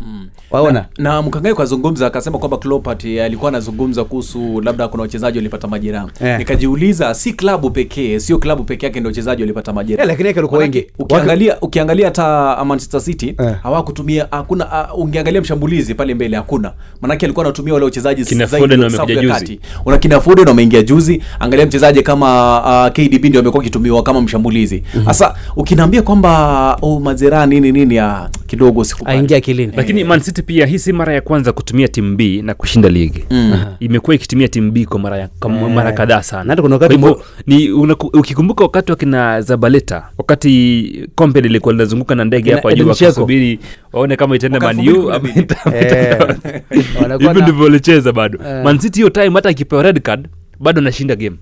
waona 0.51 0.85
na 0.97 1.21
mkangai 1.21 1.55
kazungumza 1.55 2.07
akasema 2.07 2.37
kwamba 2.39 2.57
clopat 2.57 3.05
alikuwa 3.05 3.49
anazungumza 3.49 4.03
kuhusu 4.03 4.61
labda 4.61 4.87
kuna 4.87 5.01
wachezaji 5.03 5.37
walipata 5.37 5.67
majeraha 5.67 6.07
yeah. 6.21 6.39
nikajiuliza 6.39 7.13
si 7.13 7.33
klabu 7.33 7.69
pekee 7.71 8.19
sio 8.19 8.37
klabu 8.37 8.63
pekee 8.63 8.85
yake 8.85 8.99
ndio 8.99 9.09
wachezaji 9.09 9.41
walipata 9.41 9.73
majeraha 9.73 10.01
yeah, 10.03 10.07
lakini 10.07 10.27
yake 10.27 10.39
walikuwa 10.39 10.61
wengi. 10.61 10.87
ukiangalia 10.99 11.59
ukiangalia 11.61 12.05
hata 12.05 12.65
Manchester 12.65 13.01
City 13.01 13.35
yeah. 13.39 13.61
hawakutumia 13.63 14.27
hakuna 14.31 14.89
uh, 14.93 14.99
ungeangalia 14.99 15.41
mshambulizi 15.41 15.95
pale 15.95 16.13
mbele 16.13 16.37
hakuna 16.37 16.73
manake 17.01 17.25
alikuwa 17.25 17.45
anatumia 17.45 17.73
wale 17.73 17.85
wachezaji 17.85 18.23
zaidi 18.23 18.73
wamekuja 18.83 19.15
juzi. 19.21 19.27
kati. 19.33 19.59
una 19.85 19.97
kina 19.97 20.19
Foden 20.21 20.47
wameingia 20.47 20.81
juzi 20.81 21.21
angalia 21.39 21.65
mchezaji 21.65 22.01
kama 22.03 22.59
uh, 22.87 22.93
KDB 22.93 23.25
ndio 23.25 23.41
amekuwa 23.41 23.63
akitumiwa 23.63 24.03
kama 24.03 24.21
mshambulizi. 24.21 24.83
Sasa 25.05 25.35
ukiniambia 25.55 26.01
kwamba 26.01 26.77
oh, 26.81 26.99
Mazera 26.99 27.45
nini 27.45 27.71
nini 27.71 27.95
ya 27.95 28.29
kidogo 28.47 28.83
sikupata 28.83 29.11
aingia 29.17 29.37
akilini. 29.37 29.73
Lakini 29.75 30.03
man 30.03 30.19
city 30.19 30.41
pia 30.41 30.65
hii 30.65 30.79
si 30.79 30.93
mara 30.93 31.13
ya 31.13 31.21
kwanza 31.21 31.51
kutumia 31.51 31.87
timu 31.87 32.15
b 32.15 32.41
na 32.41 32.53
kushinda 32.53 32.89
ligi. 32.89 33.25
Imekuwa 33.79 34.15
ikitumia 34.15 34.47
timu 34.47 34.71
b 34.71 34.85
kwa 34.85 34.99
mara, 34.99 35.17
ya, 35.17 35.23
Eh. 35.45 35.51
mara 35.75 35.91
kadhaa 35.91 36.23
sana. 36.23 36.49
Hata 36.49 36.61
kuna 36.61 36.75
wakati 36.75 36.97
mo- 36.97 37.19
ni 37.47 37.69
unaku- 37.69 38.19
ukikumbuka 38.19 38.63
wakati 38.63 38.91
wakina 38.91 39.41
zabaleta 39.41 40.03
wakati 40.17 41.09
kombe 41.15 41.41
lilikuwa 41.41 41.73
linazunguka 41.73 42.15
na 42.15 42.25
ndege 42.25 42.51
hapa 42.53 42.69
juu 42.75 42.75
Dzeko. 42.83 42.89
wakasubiri 43.05 43.59
waone 43.93 44.15
kama 44.15 44.35
itaenda 44.35 44.59
Man 44.59 44.79
U 44.79 45.11
2012. 45.11 45.45
Eh, 47.35 47.41
ndivyo 47.43 47.63
walicheza 47.63 48.11
bado. 48.11 48.39
Eh. 48.47 48.63
man 48.63 48.79
city 48.79 48.95
hiyo 48.99 49.09
time 49.09 49.29
hata 49.33 49.49
akipewa 49.49 49.83
red 49.83 50.01
card 50.01 50.27
bado 50.59 50.79
anashinda 50.81 51.15
game. 51.15 51.37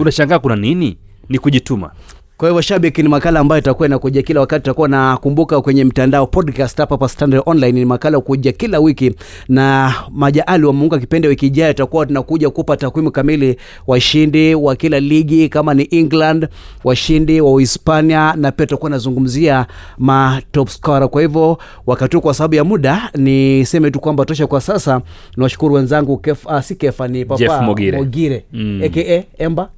Unashangaa 0.00 0.38
kuna 0.38 0.56
nini? 0.56 0.98
Ni 1.28 1.38
kujituma 1.38 1.92
Kwa 2.38 2.48
hiyo 2.48 2.56
washabiki 2.56 3.02
ni 3.02 3.08
makala 3.08 3.40
ambayo 3.40 3.58
itakuwa 3.60 3.88
inakuja 3.88 4.22
kila 4.22 4.40
wakati. 4.40 4.62
Tutakuwa 4.62 4.88
nakumbuka 4.88 5.60
kwenye 5.60 5.84
mtandao 5.84 6.26
podcast 6.26 6.76
hapa 6.78 6.94
hapa 6.94 7.08
Standard 7.08 7.42
Online, 7.46 7.72
ni 7.80 7.84
makala 7.84 8.20
kuja 8.20 8.52
kila 8.52 8.80
wiki, 8.80 9.14
na 9.48 9.94
majaali 10.10 10.64
wa 10.66 10.98
kipindi 10.98 11.28
wiki 11.28 11.46
ijayo 11.46 11.70
itakuwa 11.70 12.06
tunakuja 12.06 12.50
kupa 12.50 12.76
takwimu 12.76 13.10
kamili 13.10 13.56
washindi 13.86 14.54
wa 14.54 14.76
kila 14.76 15.00
ligi, 15.00 15.48
kama 15.48 15.74
ni 15.74 15.82
England, 15.90 16.48
washindi 16.84 17.40
wa 17.40 17.52
Uhispania, 17.52 18.34
na 18.36 18.52
pia 18.52 18.66
tutakuwa 18.66 18.90
nazungumzia 18.90 19.66
ma 19.98 20.42
top. 20.52 20.68
Kwa 21.10 21.22
hivyo 21.22 21.58
wakati 21.86 22.16
huu, 22.16 22.22
kwa 22.22 22.34
sababu 22.34 22.54
ya 22.54 22.64
muda, 22.64 23.10
niseme 23.16 23.90
tu 23.90 24.00
kwamba 24.00 24.24
tosha 24.24 24.46
kwa 24.46 24.60
sasa. 24.60 25.00
Niwashukuru 25.36 25.74
wenzangu 25.74 26.16
Kef, 26.18 26.46
ah, 26.48 26.62
si 26.62 26.74
Kefa 26.74 27.08
ni 27.08 27.24
Papa 27.24 27.38
Jeff 27.38 27.60
Mogire. 27.62 27.98
Mogire 27.98 28.44
Mm. 28.52 28.82
aka 28.86 29.22
Emba 29.38 29.68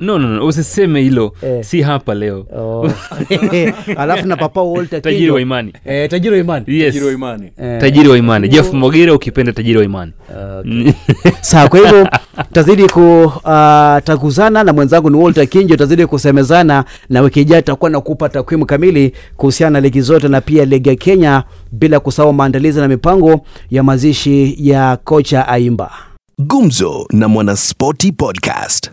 no, 0.00 0.18
no, 0.18 0.28
no, 0.28 0.46
usiseme 0.46 1.00
hilo 1.02 1.32
Eh. 1.42 1.64
si 1.64 1.82
hapa 1.82 2.14
leo 2.14 2.46
Oh. 2.56 2.90
alafu 3.96 4.26
na 4.28 4.36
papa 4.36 4.62
Walter 4.62 5.02
tajiri 5.02 5.30
wa 5.30 5.40
imani 5.40 5.72
eh, 5.84 6.10
tajiri 6.10 6.34
wa 6.34 6.40
imani 6.40 6.64
yes. 6.68 6.96
imani 6.96 7.50
Eh, 7.62 7.80
tajiri 7.80 8.08
wa 8.08 8.18
imani 8.18 8.48
jeff 8.48 8.72
mogire 8.72 9.10
ukipenda 9.12 9.52
tajiri 9.52 9.78
wa 9.78 9.84
imani 9.84 10.12
okay. 10.60 10.92
sawa 11.40 11.68
kwa 11.68 11.78
hivyo 11.80 12.08
tazidi 12.52 12.82
kutaguzana 12.88 14.64
na 14.64 14.72
mwenzangu 14.72 15.10
ni 15.10 15.16
Walter 15.16 15.46
Kinjo 15.48 15.76
tazidi 15.76 16.06
kusemezana 16.06 16.84
na 17.08 17.20
wiki 17.20 17.40
ijayo 17.40 17.60
tutakuwa 17.62 17.90
na 17.90 18.00
kupa 18.00 18.28
takwimu 18.28 18.66
kamili 18.66 19.12
kuhusiana 19.36 19.70
na 19.70 19.80
ligi 19.80 20.00
zote 20.00 20.28
na 20.28 20.40
pia 20.40 20.64
ligi 20.64 20.88
ya 20.88 20.96
Kenya 20.96 21.44
bila 21.72 22.00
kusahau 22.00 22.32
maandalizi 22.32 22.80
na 22.80 22.88
mipango 22.88 23.46
ya 23.70 23.82
mazishi 23.82 24.56
ya 24.68 24.96
kocha 24.96 25.48
Aimba 25.48 25.90
Gumzo 26.38 27.06
na 27.12 27.28
Mwanaspoti 27.28 28.12
Podcast. 28.12 28.90